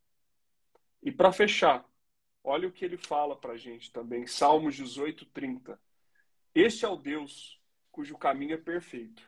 E 1.03 1.11
para 1.11 1.33
fechar, 1.33 1.85
olha 2.41 2.69
o 2.69 2.71
que 2.71 2.85
ele 2.85 2.97
fala 2.97 3.35
para 3.35 3.53
a 3.53 3.57
gente 3.57 3.91
também, 3.91 4.25
Salmos 4.25 4.73
18, 4.75 5.25
30. 5.25 5.77
Este 6.55 6.85
é 6.85 6.87
o 6.87 6.95
Deus 6.95 7.56
cujo 7.97 8.15
caminho 8.15 8.53
é 8.53 8.57
perfeito. 8.57 9.27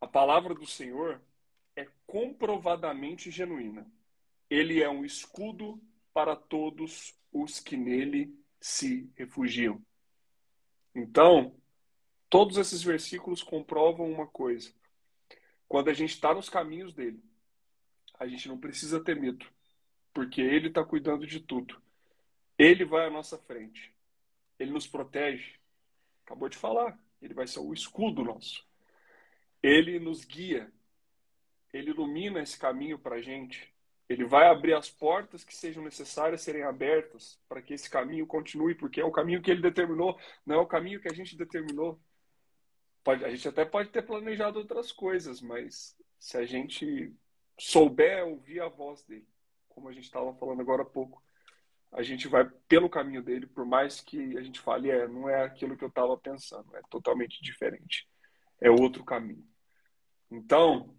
A 0.00 0.06
palavra 0.06 0.54
do 0.54 0.66
Senhor 0.66 1.20
é 1.76 1.86
comprovadamente 2.06 3.30
genuína. 3.30 3.86
Ele 4.48 4.82
é 4.82 4.88
um 4.88 5.04
escudo 5.04 5.78
para 6.14 6.34
todos 6.34 7.14
os 7.30 7.60
que 7.60 7.76
nele 7.76 8.34
se 8.58 9.12
refugiam. 9.16 9.84
Então, 10.94 11.54
todos 12.30 12.56
esses 12.56 12.82
versículos 12.82 13.42
comprovam 13.42 14.10
uma 14.10 14.26
coisa. 14.26 14.72
Quando 15.68 15.90
a 15.90 15.92
gente 15.92 16.14
está 16.14 16.32
nos 16.32 16.48
caminhos 16.48 16.94
dele, 16.94 17.22
a 18.18 18.26
gente 18.26 18.48
não 18.48 18.58
precisa 18.58 19.04
ter 19.04 19.20
medo, 19.20 19.44
porque 20.14 20.40
ele 20.40 20.68
está 20.68 20.82
cuidando 20.82 21.26
de 21.26 21.38
tudo. 21.38 21.78
Ele 22.56 22.86
vai 22.86 23.06
à 23.06 23.10
nossa 23.10 23.36
frente. 23.36 23.94
Ele 24.58 24.70
nos 24.70 24.86
protege. 24.86 25.56
Acabou 26.24 26.48
de 26.48 26.56
falar. 26.56 26.98
Ele 27.20 27.34
vai 27.34 27.46
ser 27.46 27.60
o 27.60 27.72
escudo 27.72 28.22
nosso. 28.22 28.64
Ele 29.62 29.98
nos 29.98 30.24
guia. 30.24 30.70
Ele 31.72 31.90
ilumina 31.90 32.42
esse 32.42 32.58
caminho 32.58 32.98
para 32.98 33.16
a 33.16 33.22
gente. 33.22 33.74
Ele 34.08 34.24
vai 34.24 34.48
abrir 34.48 34.74
as 34.74 34.90
portas 34.90 35.44
que 35.44 35.56
sejam 35.56 35.82
necessárias 35.82 36.42
serem 36.42 36.62
abertas 36.62 37.40
para 37.48 37.62
que 37.62 37.72
esse 37.72 37.88
caminho 37.88 38.26
continue, 38.26 38.74
porque 38.74 39.00
é 39.00 39.04
o 39.04 39.10
caminho 39.10 39.40
que 39.40 39.50
ele 39.50 39.62
determinou, 39.62 40.18
não 40.44 40.56
é 40.56 40.58
o 40.58 40.66
caminho 40.66 41.00
que 41.00 41.08
a 41.08 41.14
gente 41.14 41.36
determinou. 41.36 41.98
Pode, 43.02 43.24
a 43.24 43.30
gente 43.30 43.48
até 43.48 43.64
pode 43.64 43.88
ter 43.88 44.02
planejado 44.02 44.58
outras 44.58 44.92
coisas, 44.92 45.40
mas 45.40 45.96
se 46.18 46.36
a 46.36 46.44
gente 46.44 47.14
souber 47.58 48.24
ouvir 48.26 48.60
a 48.60 48.68
voz 48.68 49.02
dele, 49.04 49.26
como 49.68 49.88
a 49.88 49.92
gente 49.92 50.04
estava 50.04 50.34
falando 50.34 50.60
agora 50.60 50.82
há 50.82 50.86
pouco, 50.86 51.22
a 51.94 52.02
gente 52.02 52.26
vai 52.28 52.44
pelo 52.68 52.90
caminho 52.90 53.22
dele, 53.22 53.46
por 53.46 53.64
mais 53.64 54.00
que 54.00 54.36
a 54.36 54.42
gente 54.42 54.60
fale, 54.60 54.90
é, 54.90 55.06
não 55.06 55.28
é 55.28 55.44
aquilo 55.44 55.76
que 55.76 55.84
eu 55.84 55.88
estava 55.88 56.16
pensando, 56.18 56.76
é 56.76 56.82
totalmente 56.90 57.40
diferente, 57.40 58.08
é 58.60 58.68
outro 58.68 59.04
caminho. 59.04 59.46
Então, 60.30 60.94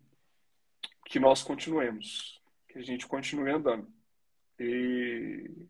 que 1.06 1.20
nós 1.20 1.44
continuemos, 1.44 2.42
que 2.68 2.80
a 2.80 2.82
gente 2.82 3.06
continue 3.08 3.52
andando 3.52 3.88
e 4.58 5.68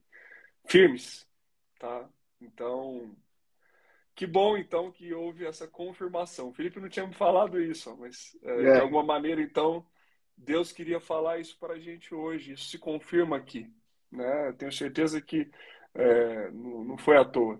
firmes, 0.68 1.28
tá? 1.80 2.08
Então, 2.40 3.16
que 4.16 4.28
bom 4.28 4.56
então 4.56 4.92
que 4.92 5.12
houve 5.12 5.46
essa 5.46 5.68
confirmação. 5.68 6.50
O 6.50 6.54
Felipe 6.54 6.80
não 6.80 6.88
tinha 6.88 7.08
me 7.08 7.16
falado 7.16 7.60
isso, 7.60 7.96
mas 7.98 8.38
é, 8.44 8.52
é. 8.52 8.74
de 8.74 8.80
alguma 8.80 9.04
maneira 9.04 9.42
então 9.42 9.86
Deus 10.38 10.72
queria 10.72 11.00
falar 11.00 11.40
isso 11.40 11.58
para 11.58 11.74
a 11.74 11.80
gente 11.80 12.14
hoje. 12.14 12.54
Isso 12.54 12.66
se 12.66 12.78
confirma 12.78 13.38
aqui. 13.38 13.74
Né? 14.12 14.54
Tenho 14.54 14.72
certeza 14.72 15.22
que 15.22 15.50
é, 15.94 16.52
não 16.52 16.98
foi 16.98 17.18
à 17.18 17.26
toa. 17.26 17.60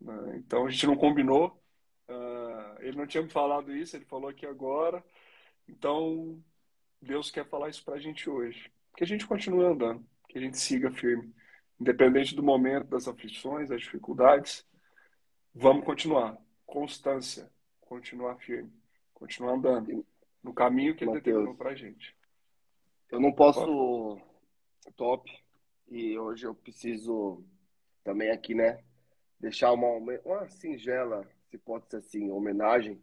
Né? 0.00 0.36
Então 0.36 0.66
a 0.66 0.70
gente 0.70 0.86
não 0.86 0.96
combinou. 0.96 1.60
Uh, 2.08 2.80
ele 2.80 2.96
não 2.96 3.06
tinha 3.06 3.22
me 3.22 3.28
falado 3.28 3.74
isso, 3.74 3.96
ele 3.96 4.04
falou 4.04 4.28
aqui 4.28 4.46
agora. 4.46 5.04
Então 5.68 6.42
Deus 7.00 7.30
quer 7.30 7.48
falar 7.48 7.68
isso 7.68 7.84
para 7.84 7.94
a 7.94 8.00
gente 8.00 8.28
hoje. 8.28 8.70
Que 8.96 9.04
a 9.04 9.06
gente 9.06 9.26
continue 9.26 9.64
andando, 9.64 10.04
que 10.28 10.38
a 10.38 10.40
gente 10.40 10.58
siga 10.58 10.90
firme. 10.90 11.34
Independente 11.78 12.34
do 12.34 12.42
momento, 12.42 12.88
das 12.88 13.06
aflições, 13.06 13.68
das 13.68 13.82
dificuldades, 13.82 14.66
vamos 15.54 15.84
continuar. 15.84 16.38
Constância, 16.64 17.50
continuar 17.80 18.36
firme, 18.36 18.72
continuar 19.12 19.52
andando 19.52 20.04
no 20.42 20.54
caminho 20.54 20.94
que 20.94 21.04
ele 21.04 21.12
Mateus, 21.12 21.24
determinou 21.24 21.54
para 21.54 21.70
a 21.70 21.74
gente. 21.74 22.16
Eu 23.10 23.20
não 23.20 23.32
posso. 23.32 24.20
Top. 24.96 25.30
E 25.88 26.18
hoje 26.18 26.46
eu 26.46 26.54
preciso 26.54 27.44
também 28.02 28.30
aqui, 28.30 28.54
né? 28.54 28.82
Deixar 29.38 29.72
uma, 29.72 29.88
uma 30.24 30.48
singela, 30.48 31.28
se 31.50 31.58
pode 31.58 31.88
ser 31.88 31.96
assim, 31.98 32.30
homenagem 32.30 33.00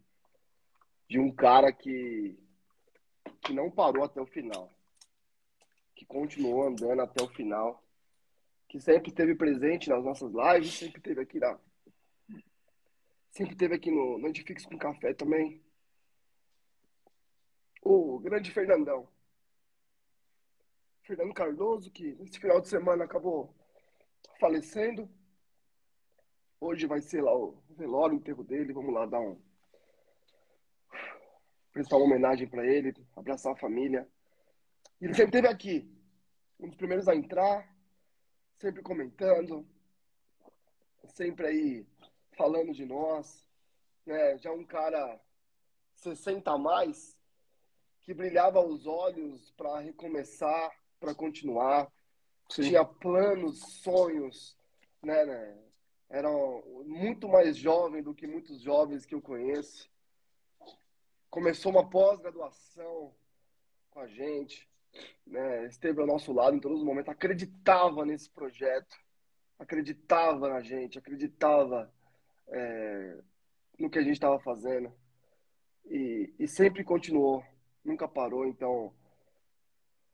de 1.08 1.18
um 1.18 1.30
cara 1.30 1.72
que, 1.72 2.38
que 3.42 3.52
não 3.52 3.70
parou 3.70 4.04
até 4.04 4.20
o 4.20 4.26
final. 4.26 4.70
Que 5.94 6.04
continuou 6.04 6.66
andando 6.66 7.00
até 7.00 7.22
o 7.22 7.28
final. 7.28 7.82
Que 8.68 8.80
sempre 8.80 9.10
esteve 9.10 9.34
presente 9.34 9.88
nas 9.88 10.04
nossas 10.04 10.32
lives, 10.32 10.74
sempre 10.74 10.98
esteve 10.98 11.20
aqui 11.20 11.38
na. 11.38 11.58
Sempre 13.30 13.52
esteve 13.52 13.74
aqui 13.74 13.90
no, 13.90 14.18
no 14.18 14.28
Edifix 14.28 14.64
com 14.66 14.78
Café 14.78 15.14
também. 15.14 15.62
O 17.82 18.18
grande 18.18 18.50
Fernandão. 18.50 19.08
Fernando 21.04 21.34
Cardoso, 21.34 21.90
que 21.90 22.14
nesse 22.14 22.38
final 22.38 22.62
de 22.62 22.68
semana 22.68 23.04
acabou 23.04 23.54
falecendo. 24.40 25.06
Hoje 26.58 26.86
vai 26.86 27.02
ser 27.02 27.22
lá 27.22 27.36
o 27.36 27.62
velório, 27.68 28.16
o 28.16 28.18
enterro 28.18 28.42
dele. 28.42 28.72
Vamos 28.72 28.94
lá 28.94 29.04
dar 29.04 29.20
um. 29.20 29.38
prestar 31.72 31.96
uma 31.96 32.06
homenagem 32.06 32.48
para 32.48 32.66
ele, 32.66 32.94
abraçar 33.14 33.52
a 33.52 33.56
família. 33.56 34.08
Ele 34.98 35.12
sempre 35.12 35.36
esteve 35.36 35.48
aqui, 35.48 35.94
um 36.58 36.68
dos 36.68 36.76
primeiros 36.76 37.06
a 37.06 37.14
entrar, 37.14 37.70
sempre 38.56 38.82
comentando, 38.82 39.68
sempre 41.08 41.46
aí 41.46 41.86
falando 42.34 42.72
de 42.72 42.86
nós. 42.86 43.46
Né? 44.06 44.38
Já 44.38 44.50
um 44.52 44.64
cara 44.64 45.20
60 45.96 46.50
a 46.50 46.56
mais, 46.56 47.14
que 48.00 48.14
brilhava 48.14 48.58
os 48.60 48.86
olhos 48.86 49.50
para 49.50 49.80
recomeçar, 49.80 50.72
para 51.00 51.14
continuar. 51.14 51.90
Sim. 52.48 52.62
Tinha 52.62 52.84
planos, 52.84 53.58
sonhos, 53.82 54.56
né, 55.02 55.24
né? 55.24 55.58
Era 56.10 56.30
muito 56.84 57.28
mais 57.28 57.56
jovem 57.56 58.02
do 58.02 58.14
que 58.14 58.26
muitos 58.26 58.60
jovens 58.60 59.04
que 59.04 59.14
eu 59.14 59.22
conheço. 59.22 59.90
Começou 61.30 61.72
uma 61.72 61.88
pós-graduação 61.88 63.12
com 63.90 64.00
a 64.00 64.06
gente, 64.06 64.68
né? 65.26 65.66
Esteve 65.66 66.00
ao 66.00 66.06
nosso 66.06 66.32
lado 66.32 66.56
em 66.56 66.60
todos 66.60 66.78
os 66.78 66.84
momentos, 66.84 67.10
acreditava 67.10 68.04
nesse 68.04 68.30
projeto, 68.30 68.96
acreditava 69.58 70.48
na 70.48 70.60
gente, 70.60 70.98
acreditava 70.98 71.92
é, 72.48 73.18
no 73.78 73.90
que 73.90 73.98
a 73.98 74.02
gente 74.02 74.14
estava 74.14 74.38
fazendo 74.40 74.92
e, 75.86 76.32
e 76.38 76.48
sempre 76.48 76.84
continuou, 76.84 77.44
nunca 77.84 78.06
parou. 78.08 78.46
Então, 78.46 78.92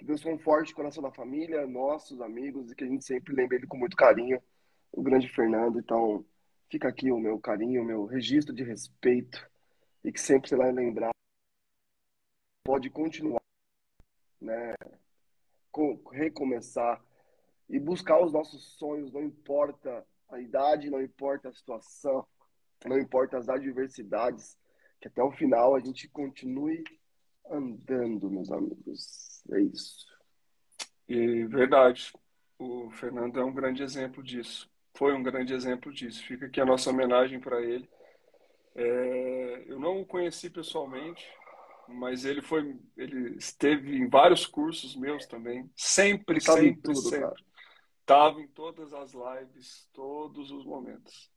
que 0.01 0.07
Deus 0.07 0.23
conforte 0.23 0.73
o 0.73 0.77
coração 0.77 1.03
da 1.03 1.11
família, 1.11 1.67
nossos 1.67 2.23
amigos, 2.23 2.71
e 2.71 2.75
que 2.75 2.85
a 2.85 2.87
gente 2.87 3.05
sempre 3.05 3.35
lembre 3.35 3.59
ele 3.59 3.67
com 3.67 3.77
muito 3.77 3.95
carinho, 3.95 4.43
o 4.91 5.03
grande 5.03 5.29
Fernando. 5.29 5.79
Então, 5.79 6.25
fica 6.71 6.89
aqui 6.89 7.13
o 7.13 7.19
meu 7.19 7.39
carinho, 7.39 7.83
o 7.83 7.85
meu 7.85 8.07
registro 8.07 8.55
de 8.55 8.65
respeito, 8.65 9.47
e 10.03 10.11
que 10.11 10.19
sempre 10.19 10.57
vai 10.57 10.73
lembrar, 10.73 11.11
pode 12.65 12.89
continuar, 12.89 13.43
né? 14.41 14.73
recomeçar 16.11 17.05
e 17.69 17.79
buscar 17.79 18.25
os 18.25 18.33
nossos 18.33 18.79
sonhos, 18.79 19.13
não 19.13 19.23
importa 19.23 20.07
a 20.31 20.41
idade, 20.41 20.89
não 20.89 21.03
importa 21.03 21.51
a 21.51 21.53
situação, 21.53 22.27
não 22.87 22.99
importa 22.99 23.37
as 23.37 23.51
adversidades, 23.51 24.59
que 24.99 25.09
até 25.09 25.23
o 25.23 25.31
final 25.31 25.75
a 25.75 25.81
gente 25.81 26.09
continue 26.09 26.83
andando, 27.51 28.31
meus 28.31 28.51
amigos. 28.51 29.43
É 29.53 29.61
isso. 29.61 30.07
E 31.09 31.45
verdade. 31.47 32.13
O 32.59 32.91
Fernando 32.91 33.41
é 33.41 33.45
um 33.45 33.53
grande 33.53 33.83
exemplo 33.83 34.23
disso. 34.23 34.71
Foi 34.95 35.15
um 35.15 35.23
grande 35.23 35.55
exemplo 35.55 35.93
disso. 35.93 36.23
Fica 36.25 36.47
aqui 36.47 36.61
a 36.61 36.67
nossa 36.67 36.91
homenagem 36.91 37.41
para 37.41 37.61
ele. 37.63 37.89
É, 38.75 39.65
eu 39.67 39.81
não 39.81 40.01
o 40.01 40.07
conheci 40.07 40.51
pessoalmente, 40.51 41.27
mas 41.89 42.25
ele 42.25 42.43
foi, 42.43 42.79
ele 42.97 43.37
esteve 43.37 43.97
em 43.97 44.09
vários 44.09 44.47
cursos 44.47 44.95
meus 44.95 45.27
também. 45.27 45.71
Sempre, 45.75 46.41
Tava 46.41 46.61
sempre, 46.61 46.83
tudo, 46.83 47.01
sempre. 47.01 47.45
Estava 48.01 48.41
em 48.41 48.49
todas 48.49 48.93
as 48.93 49.13
lives, 49.13 49.89
todos 49.93 50.51
os 50.51 50.65
momentos. 50.65 51.31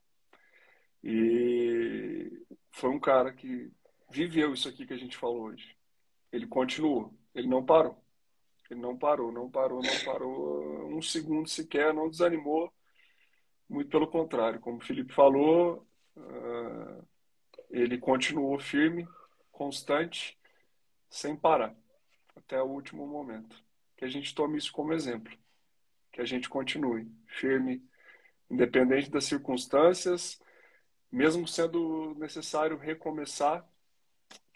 E 1.03 2.45
foi 2.71 2.89
um 2.89 2.99
cara 2.99 3.33
que 3.33 3.71
viveu 4.09 4.53
isso 4.53 4.69
aqui 4.69 4.85
que 4.85 4.93
a 4.93 4.97
gente 4.97 5.17
falou 5.17 5.43
hoje. 5.43 5.75
Ele 6.33 6.47
continuou, 6.47 7.13
ele 7.35 7.47
não 7.47 7.63
parou. 7.63 8.03
Ele 8.67 8.81
não 8.81 8.97
parou, 8.97 9.31
não 9.31 9.51
parou, 9.51 9.83
não 9.83 10.03
parou 10.03 10.87
um 10.91 10.99
segundo 10.99 11.47
sequer, 11.47 11.93
não 11.93 12.09
desanimou. 12.09 12.73
Muito 13.69 13.91
pelo 13.91 14.07
contrário, 14.07 14.59
como 14.59 14.77
o 14.77 14.83
Felipe 14.83 15.13
falou, 15.13 15.87
uh, 16.17 17.07
ele 17.69 17.99
continuou 17.99 18.59
firme, 18.59 19.07
constante, 19.51 20.35
sem 21.07 21.35
parar, 21.35 21.75
até 22.35 22.59
o 22.59 22.67
último 22.67 23.05
momento. 23.05 23.55
Que 23.95 24.03
a 24.03 24.09
gente 24.09 24.33
tome 24.33 24.57
isso 24.57 24.71
como 24.71 24.91
exemplo. 24.91 25.31
Que 26.11 26.19
a 26.19 26.25
gente 26.25 26.49
continue 26.49 27.11
firme, 27.27 27.87
independente 28.49 29.11
das 29.11 29.25
circunstâncias, 29.25 30.41
mesmo 31.11 31.47
sendo 31.47 32.15
necessário 32.15 32.75
recomeçar, 32.75 33.63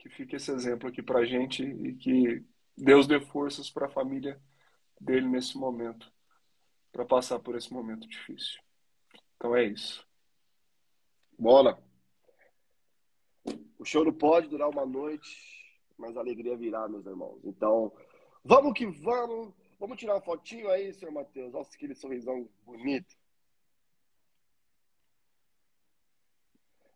que 0.08 0.16
fique 0.16 0.36
esse 0.36 0.51
exemplo 0.51 0.89
aqui 0.89 1.01
para 1.01 1.20
a 1.20 1.26
gente 1.26 1.64
e 1.64 1.93
que 1.95 2.43
Deus 2.76 3.08
dê 3.08 3.20
forças 3.20 3.70
para 3.70 3.88
a 3.88 3.89
família 3.89 4.41
dele 4.99 5.28
nesse 5.28 5.58
momento, 5.58 6.12
para 6.91 7.05
passar 7.05 7.39
por 7.39 7.55
esse 7.55 7.72
momento 7.72 8.08
difícil. 8.08 8.60
Então 9.36 9.55
é 9.55 9.66
isso. 9.66 10.08
Bola. 11.38 11.82
O 13.78 13.86
choro 13.86 14.12
pode 14.12 14.47
durar 14.47 14.70
uma 14.70 14.86
noite, 14.86 15.30
mas 15.97 16.18
a 16.18 16.20
alegria 16.20 16.58
virá, 16.58 16.88
meus 16.88 17.05
irmãos. 17.05 17.39
Então, 17.43 17.93
vamos 18.43 18.74
que 18.74 18.86
vamos. 18.86 19.53
Vamos 19.80 19.97
tirar 19.99 20.16
uma 20.16 20.22
fotinho 20.22 20.70
aí, 20.72 20.91
senhor 20.93 21.12
Matheus. 21.12 21.53
Olha 21.53 21.66
aquele 21.72 21.93
sorrisão 21.93 22.49
bonito. 22.66 23.16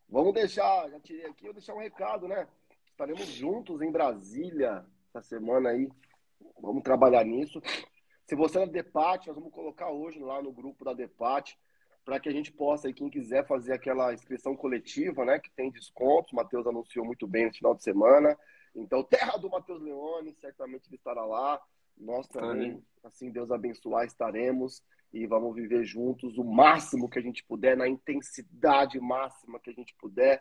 Vamos 0.09 0.33
deixar, 0.33 0.89
já 0.89 0.99
tirei 0.99 1.25
aqui, 1.27 1.45
vou 1.45 1.53
deixar 1.53 1.73
um 1.73 1.79
recado, 1.79 2.27
né? 2.27 2.47
Estaremos 3.01 3.29
juntos 3.29 3.81
em 3.81 3.91
Brasília 3.91 4.85
essa 5.09 5.23
semana 5.23 5.69
aí. 5.69 5.89
Vamos 6.61 6.83
trabalhar 6.83 7.25
nisso. 7.25 7.59
Se 8.27 8.35
você 8.35 8.59
é 8.59 8.65
da 8.67 8.71
Depate, 8.71 9.27
nós 9.27 9.35
vamos 9.35 9.51
colocar 9.51 9.89
hoje 9.89 10.19
lá 10.19 10.39
no 10.39 10.51
grupo 10.51 10.85
da 10.85 10.93
Depate 10.93 11.57
para 12.05 12.19
que 12.19 12.29
a 12.29 12.31
gente 12.31 12.51
possa, 12.51 12.87
e 12.87 12.93
quem 12.93 13.09
quiser 13.09 13.47
fazer 13.47 13.73
aquela 13.73 14.13
inscrição 14.13 14.55
coletiva, 14.55 15.25
né, 15.25 15.39
que 15.39 15.49
tem 15.55 15.71
descontos, 15.71 16.31
o 16.31 16.35
Matheus 16.35 16.67
anunciou 16.67 17.03
muito 17.03 17.25
bem 17.25 17.47
no 17.47 17.53
final 17.55 17.73
de 17.73 17.81
semana. 17.81 18.37
Então, 18.75 19.03
terra 19.03 19.35
do 19.35 19.49
Matheus 19.49 19.81
Leone, 19.81 20.35
certamente 20.35 20.87
ele 20.87 20.97
estará 20.97 21.25
lá. 21.25 21.59
Nós 21.97 22.27
também, 22.27 22.85
assim 23.03 23.31
Deus 23.31 23.49
abençoar, 23.49 24.05
estaremos 24.05 24.83
e 25.11 25.25
vamos 25.25 25.55
viver 25.55 25.83
juntos 25.85 26.37
o 26.37 26.43
máximo 26.43 27.09
que 27.09 27.17
a 27.17 27.23
gente 27.23 27.43
puder, 27.45 27.75
na 27.75 27.87
intensidade 27.87 28.99
máxima 28.99 29.59
que 29.59 29.71
a 29.71 29.73
gente 29.73 29.95
puder. 29.95 30.39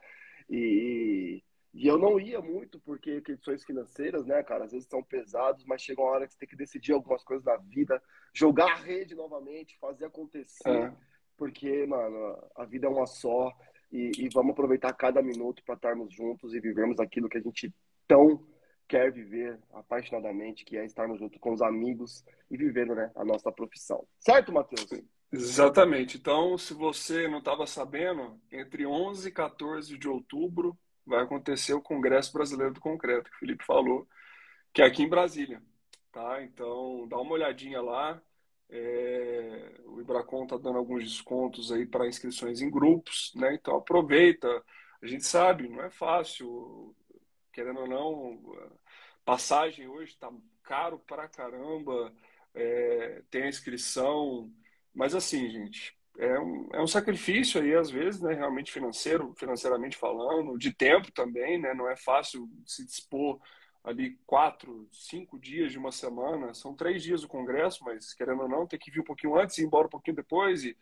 E, 0.51 1.43
e 1.73 1.87
eu 1.87 1.97
não 1.97 2.19
ia 2.19 2.41
muito, 2.41 2.81
porque 2.81 3.21
questões 3.21 3.65
financeiras, 3.65 4.27
né, 4.27 4.43
cara, 4.43 4.65
às 4.65 4.73
vezes 4.73 4.89
são 4.89 5.03
pesados, 5.03 5.65
mas 5.65 5.83
chega 5.83 6.01
uma 6.01 6.11
hora 6.11 6.27
que 6.27 6.33
você 6.33 6.41
tem 6.41 6.49
que 6.49 6.57
decidir 6.57 6.93
algumas 6.93 7.23
coisas 7.23 7.45
na 7.45 7.57
vida, 7.57 8.03
jogar 8.35 8.73
a 8.73 8.77
rede 8.77 9.15
novamente, 9.15 9.79
fazer 9.79 10.07
acontecer. 10.07 10.69
É. 10.69 10.93
Porque, 11.37 11.87
mano, 11.87 12.39
a 12.57 12.65
vida 12.65 12.87
é 12.87 12.91
uma 12.91 13.07
só 13.07 13.53
e, 13.91 14.11
e 14.19 14.29
vamos 14.35 14.53
aproveitar 14.53 14.93
cada 14.93 15.23
minuto 15.23 15.63
para 15.65 15.77
estarmos 15.77 16.13
juntos 16.13 16.55
e 16.55 16.61
vivermos 16.61 16.99
aquilo 16.99 17.29
que 17.29 17.39
a 17.39 17.41
gente 17.41 17.73
tão 18.07 18.45
quer 18.89 19.13
viver 19.13 19.57
apaixonadamente, 19.73 20.65
que 20.65 20.77
é 20.77 20.85
estarmos 20.85 21.21
junto 21.21 21.39
com 21.39 21.53
os 21.53 21.63
amigos 21.63 22.25
e 22.51 22.57
vivendo 22.57 22.93
né, 22.93 23.13
a 23.15 23.25
nossa 23.25 23.53
profissão. 23.53 24.05
Certo, 24.19 24.53
Matheus? 24.53 24.89
Exatamente. 25.33 26.19
Então, 26.19 26.59
se 26.59 26.75
você 26.75 27.29
não 27.29 27.39
estava 27.39 27.65
sabendo, 27.69 28.41
entre 28.51 28.85
11 28.85 29.29
e 29.29 29.33
14 29.33 29.97
de 29.97 30.09
outubro 30.09 30.77
vai 31.07 31.23
acontecer 31.23 31.75
o 31.75 31.83
Congresso 31.83 32.33
Brasileiro 32.33 32.75
do 32.75 32.81
Concreto, 32.81 33.31
que 33.31 33.37
o 33.37 33.39
Felipe 33.41 33.65
falou, 33.65 34.07
que 34.73 34.83
é 34.83 34.87
aqui 34.87 35.03
em 35.03 35.09
Brasília. 35.09 35.63
Tá? 36.13 36.43
Então, 36.43 37.07
dá 37.09 37.19
uma 37.19 37.33
olhadinha 37.33 37.81
lá. 37.81 38.21
É... 38.69 39.81
o 39.87 40.01
Ibracon 40.01 40.45
está 40.45 40.57
dando 40.57 40.79
alguns 40.79 41.03
descontos 41.05 41.73
aí 41.73 41.85
para 41.87 42.07
inscrições 42.07 42.61
em 42.61 42.71
grupos, 42.71 43.33
né? 43.35 43.55
Então 43.55 43.77
aproveita. 43.77 44.49
A 45.03 45.07
gente 45.07 45.25
sabe, 45.25 45.69
não 45.69 45.83
é 45.83 45.91
fácil, 45.91 46.95
querendo 47.53 47.81
ou 47.81 47.89
não, 47.89 48.41
passagem 49.25 49.89
hoje 49.89 50.13
está 50.13 50.31
caro 50.63 50.99
pra 51.01 51.29
caramba, 51.29 52.13
é... 52.55 53.23
tem 53.31 53.45
a 53.45 53.49
inscrição, 53.49 54.53
mas 54.95 55.15
assim, 55.15 55.51
gente, 55.51 55.97
é 56.21 56.39
um, 56.39 56.69
é 56.75 56.83
um 56.83 56.87
sacrifício 56.87 57.61
aí, 57.61 57.75
às 57.75 57.91
vezes, 57.91 58.21
né, 58.21 58.35
realmente 58.35 58.71
financeiro, 58.71 59.35
financeiramente 59.39 59.97
falando, 59.97 60.59
de 60.59 60.73
tempo 60.73 61.11
também, 61.11 61.59
né, 61.59 61.73
não 61.73 61.89
é 61.89 61.97
fácil 61.97 62.47
se 62.67 62.85
dispor 62.85 63.41
ali 63.83 64.19
quatro, 64.27 64.87
cinco 64.93 65.39
dias 65.41 65.73
de 65.73 65.79
uma 65.79 65.91
semana, 65.91 66.53
são 66.53 66.77
três 66.77 67.03
dias 67.03 67.23
do 67.23 67.29
congresso, 67.29 67.83
mas 67.83 68.13
querendo 68.13 68.43
ou 68.43 68.49
não, 68.49 68.67
tem 68.67 68.79
que 68.79 68.91
vir 68.91 69.01
um 69.01 69.05
pouquinho 69.05 69.35
antes 69.35 69.57
e 69.57 69.63
ir 69.63 69.65
embora 69.65 69.87
um 69.87 69.91
pouquinho 69.91 70.17
depois, 70.17 70.63
e, 70.63 70.77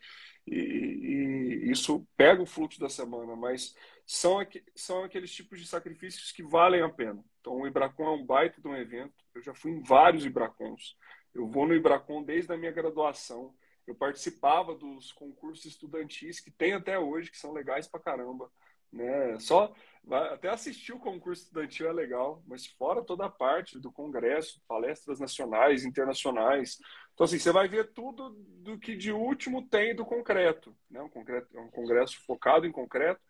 e, 0.45 1.63
e 1.65 1.71
isso 1.71 2.05
pega 2.17 2.41
o 2.41 2.45
fluxo 2.45 2.77
da 2.77 2.89
semana, 2.89 3.33
mas 3.37 3.73
são, 4.05 4.39
aqu 4.39 4.59
são 4.75 5.05
aqueles 5.05 5.31
tipos 5.31 5.61
de 5.61 5.67
sacrifícios 5.67 6.33
que 6.33 6.43
valem 6.43 6.81
a 6.81 6.89
pena. 6.89 7.23
Então, 7.39 7.53
o 7.61 7.65
Ibracon 7.65 8.03
é 8.03 8.11
um 8.11 8.25
baita 8.25 8.59
de 8.59 8.67
um 8.67 8.75
evento, 8.75 9.13
eu 9.33 9.41
já 9.41 9.53
fui 9.53 9.71
em 9.71 9.81
vários 9.81 10.25
Ibracons, 10.25 10.97
eu 11.33 11.47
vou 11.47 11.65
no 11.65 11.73
Ibracon 11.73 12.21
desde 12.23 12.51
a 12.51 12.57
minha 12.57 12.71
graduação, 12.73 13.53
eu 13.89 13.95
participava 13.95 14.75
dos 14.75 15.11
concursos 15.11 15.65
estudantis 15.65 16.39
que 16.39 16.51
tem 16.51 16.73
até 16.73 16.99
hoje, 16.99 17.31
que 17.31 17.37
são 17.37 17.51
legais 17.51 17.87
pra 17.87 17.99
caramba. 17.99 18.51
Né? 18.91 19.39
Só 19.39 19.73
até 20.11 20.49
assistir 20.49 20.93
o 20.93 20.99
concurso 20.99 21.43
estudantil 21.43 21.87
é 21.87 21.93
legal, 21.93 22.43
mas 22.47 22.65
fora 22.65 23.03
toda 23.03 23.25
a 23.25 23.29
parte 23.29 23.79
do 23.79 23.91
congresso, 23.91 24.61
palestras 24.67 25.19
nacionais, 25.19 25.85
internacionais. 25.85 26.77
Então, 27.13 27.25
assim, 27.25 27.37
você 27.37 27.51
vai 27.51 27.67
ver 27.67 27.93
tudo 27.93 28.31
do 28.63 28.79
que 28.79 28.95
de 28.95 29.11
último 29.11 29.67
tem 29.67 29.95
do 29.95 30.05
concreto. 30.05 30.75
Né? 30.89 31.01
Um, 31.01 31.09
concreto, 31.09 31.47
é 31.55 31.61
um 31.61 31.69
congresso 31.69 32.19
focado 32.25 32.65
em 32.65 32.71
concreto, 32.71 33.21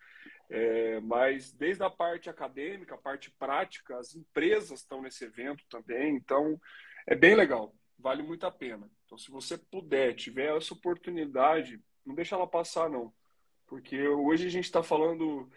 é, 0.49 0.99
mas 1.01 1.51
desde 1.51 1.83
a 1.83 1.89
parte 1.89 2.29
acadêmica, 2.29 2.95
a 2.95 2.99
parte 2.99 3.31
prática, 3.37 3.97
as 3.97 4.15
empresas 4.15 4.79
estão 4.79 5.01
nesse 5.01 5.25
evento 5.25 5.63
também. 5.69 6.15
Então, 6.15 6.59
é 7.07 7.15
bem 7.15 7.35
legal, 7.35 7.73
vale 7.99 8.23
muito 8.23 8.45
a 8.45 8.51
pena. 8.51 8.89
Então, 9.05 9.17
se 9.17 9.29
você 9.29 9.57
puder, 9.57 10.15
tiver 10.15 10.55
essa 10.55 10.73
oportunidade, 10.73 11.81
não 12.05 12.15
deixa 12.15 12.35
ela 12.35 12.47
passar, 12.47 12.89
não. 12.89 13.13
Porque 13.67 14.07
hoje 14.07 14.47
a 14.47 14.49
gente 14.49 14.65
está 14.65 14.81
falando, 14.81 15.49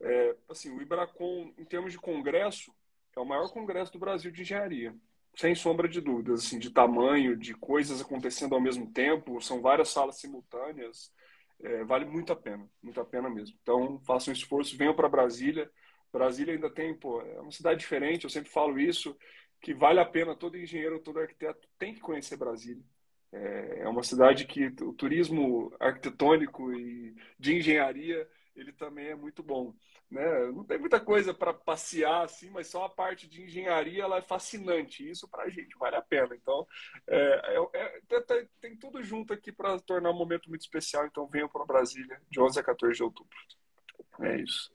é, 0.00 0.36
assim, 0.48 0.70
o 0.76 0.82
Ibracon, 0.82 1.52
em 1.56 1.64
termos 1.64 1.92
de 1.92 1.98
congresso, 1.98 2.74
é 3.16 3.20
o 3.20 3.24
maior 3.24 3.48
congresso 3.52 3.92
do 3.92 3.98
Brasil 3.98 4.30
de 4.30 4.42
engenharia. 4.42 4.94
Sem 5.36 5.54
sombra 5.54 5.88
de 5.88 6.00
dúvidas, 6.00 6.44
assim, 6.44 6.58
de 6.58 6.70
tamanho, 6.70 7.36
de 7.36 7.54
coisas 7.54 8.00
acontecendo 8.00 8.54
ao 8.54 8.60
mesmo 8.60 8.90
tempo, 8.92 9.40
são 9.40 9.60
várias 9.60 9.88
salas 9.88 10.16
simultâneas, 10.16 11.12
é, 11.60 11.84
vale 11.84 12.04
muito 12.04 12.32
a 12.32 12.36
pena, 12.36 12.68
muito 12.82 13.00
a 13.00 13.04
pena 13.04 13.28
mesmo. 13.28 13.56
Então, 13.62 14.00
façam 14.00 14.32
um 14.32 14.36
esforço, 14.36 14.76
venham 14.76 14.94
para 14.94 15.08
Brasília. 15.08 15.70
Brasília 16.12 16.54
ainda 16.54 16.70
tem, 16.70 16.94
pô, 16.94 17.20
é 17.20 17.40
uma 17.40 17.50
cidade 17.50 17.80
diferente, 17.80 18.24
eu 18.24 18.30
sempre 18.30 18.50
falo 18.50 18.78
isso, 18.78 19.16
que 19.64 19.72
vale 19.72 19.98
a 19.98 20.04
pena, 20.04 20.36
todo 20.36 20.58
engenheiro, 20.58 21.00
todo 21.00 21.18
arquiteto 21.18 21.66
tem 21.78 21.94
que 21.94 22.00
conhecer 22.00 22.36
Brasília. 22.36 22.84
É, 23.32 23.80
é 23.80 23.88
uma 23.88 24.02
cidade 24.02 24.44
que 24.44 24.66
o 24.82 24.92
turismo 24.92 25.74
arquitetônico 25.80 26.70
e 26.74 27.16
de 27.38 27.56
engenharia 27.56 28.28
ele 28.54 28.72
também 28.72 29.06
é 29.06 29.14
muito 29.14 29.42
bom. 29.42 29.74
Né? 30.10 30.52
Não 30.52 30.64
tem 30.64 30.78
muita 30.78 31.00
coisa 31.00 31.32
para 31.32 31.54
passear 31.54 32.24
assim, 32.24 32.50
mas 32.50 32.66
só 32.66 32.84
a 32.84 32.90
parte 32.90 33.26
de 33.26 33.42
engenharia 33.42 34.04
ela 34.04 34.18
é 34.18 34.22
fascinante. 34.22 35.08
Isso 35.08 35.26
para 35.26 35.44
a 35.44 35.48
gente 35.48 35.76
vale 35.78 35.96
a 35.96 36.02
pena. 36.02 36.36
Então, 36.36 36.66
é, 37.08 37.58
é, 37.72 37.96
é, 38.12 38.48
tem 38.60 38.76
tudo 38.76 39.02
junto 39.02 39.32
aqui 39.32 39.50
para 39.50 39.80
tornar 39.80 40.10
um 40.10 40.18
momento 40.18 40.48
muito 40.50 40.60
especial. 40.60 41.06
Então, 41.06 41.26
venham 41.26 41.48
para 41.48 41.64
Brasília, 41.64 42.20
de 42.30 42.38
11 42.38 42.60
a 42.60 42.62
14 42.62 42.94
de 42.94 43.02
outubro. 43.02 43.36
É 44.20 44.36
isso. 44.36 44.70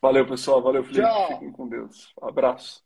Valeu, 0.00 0.26
pessoal. 0.26 0.62
Valeu, 0.62 0.82
Felipe. 0.82 1.02
Tchau. 1.02 1.28
Fiquem 1.28 1.52
com 1.52 1.68
Deus. 1.68 2.12
Abraço. 2.20 2.85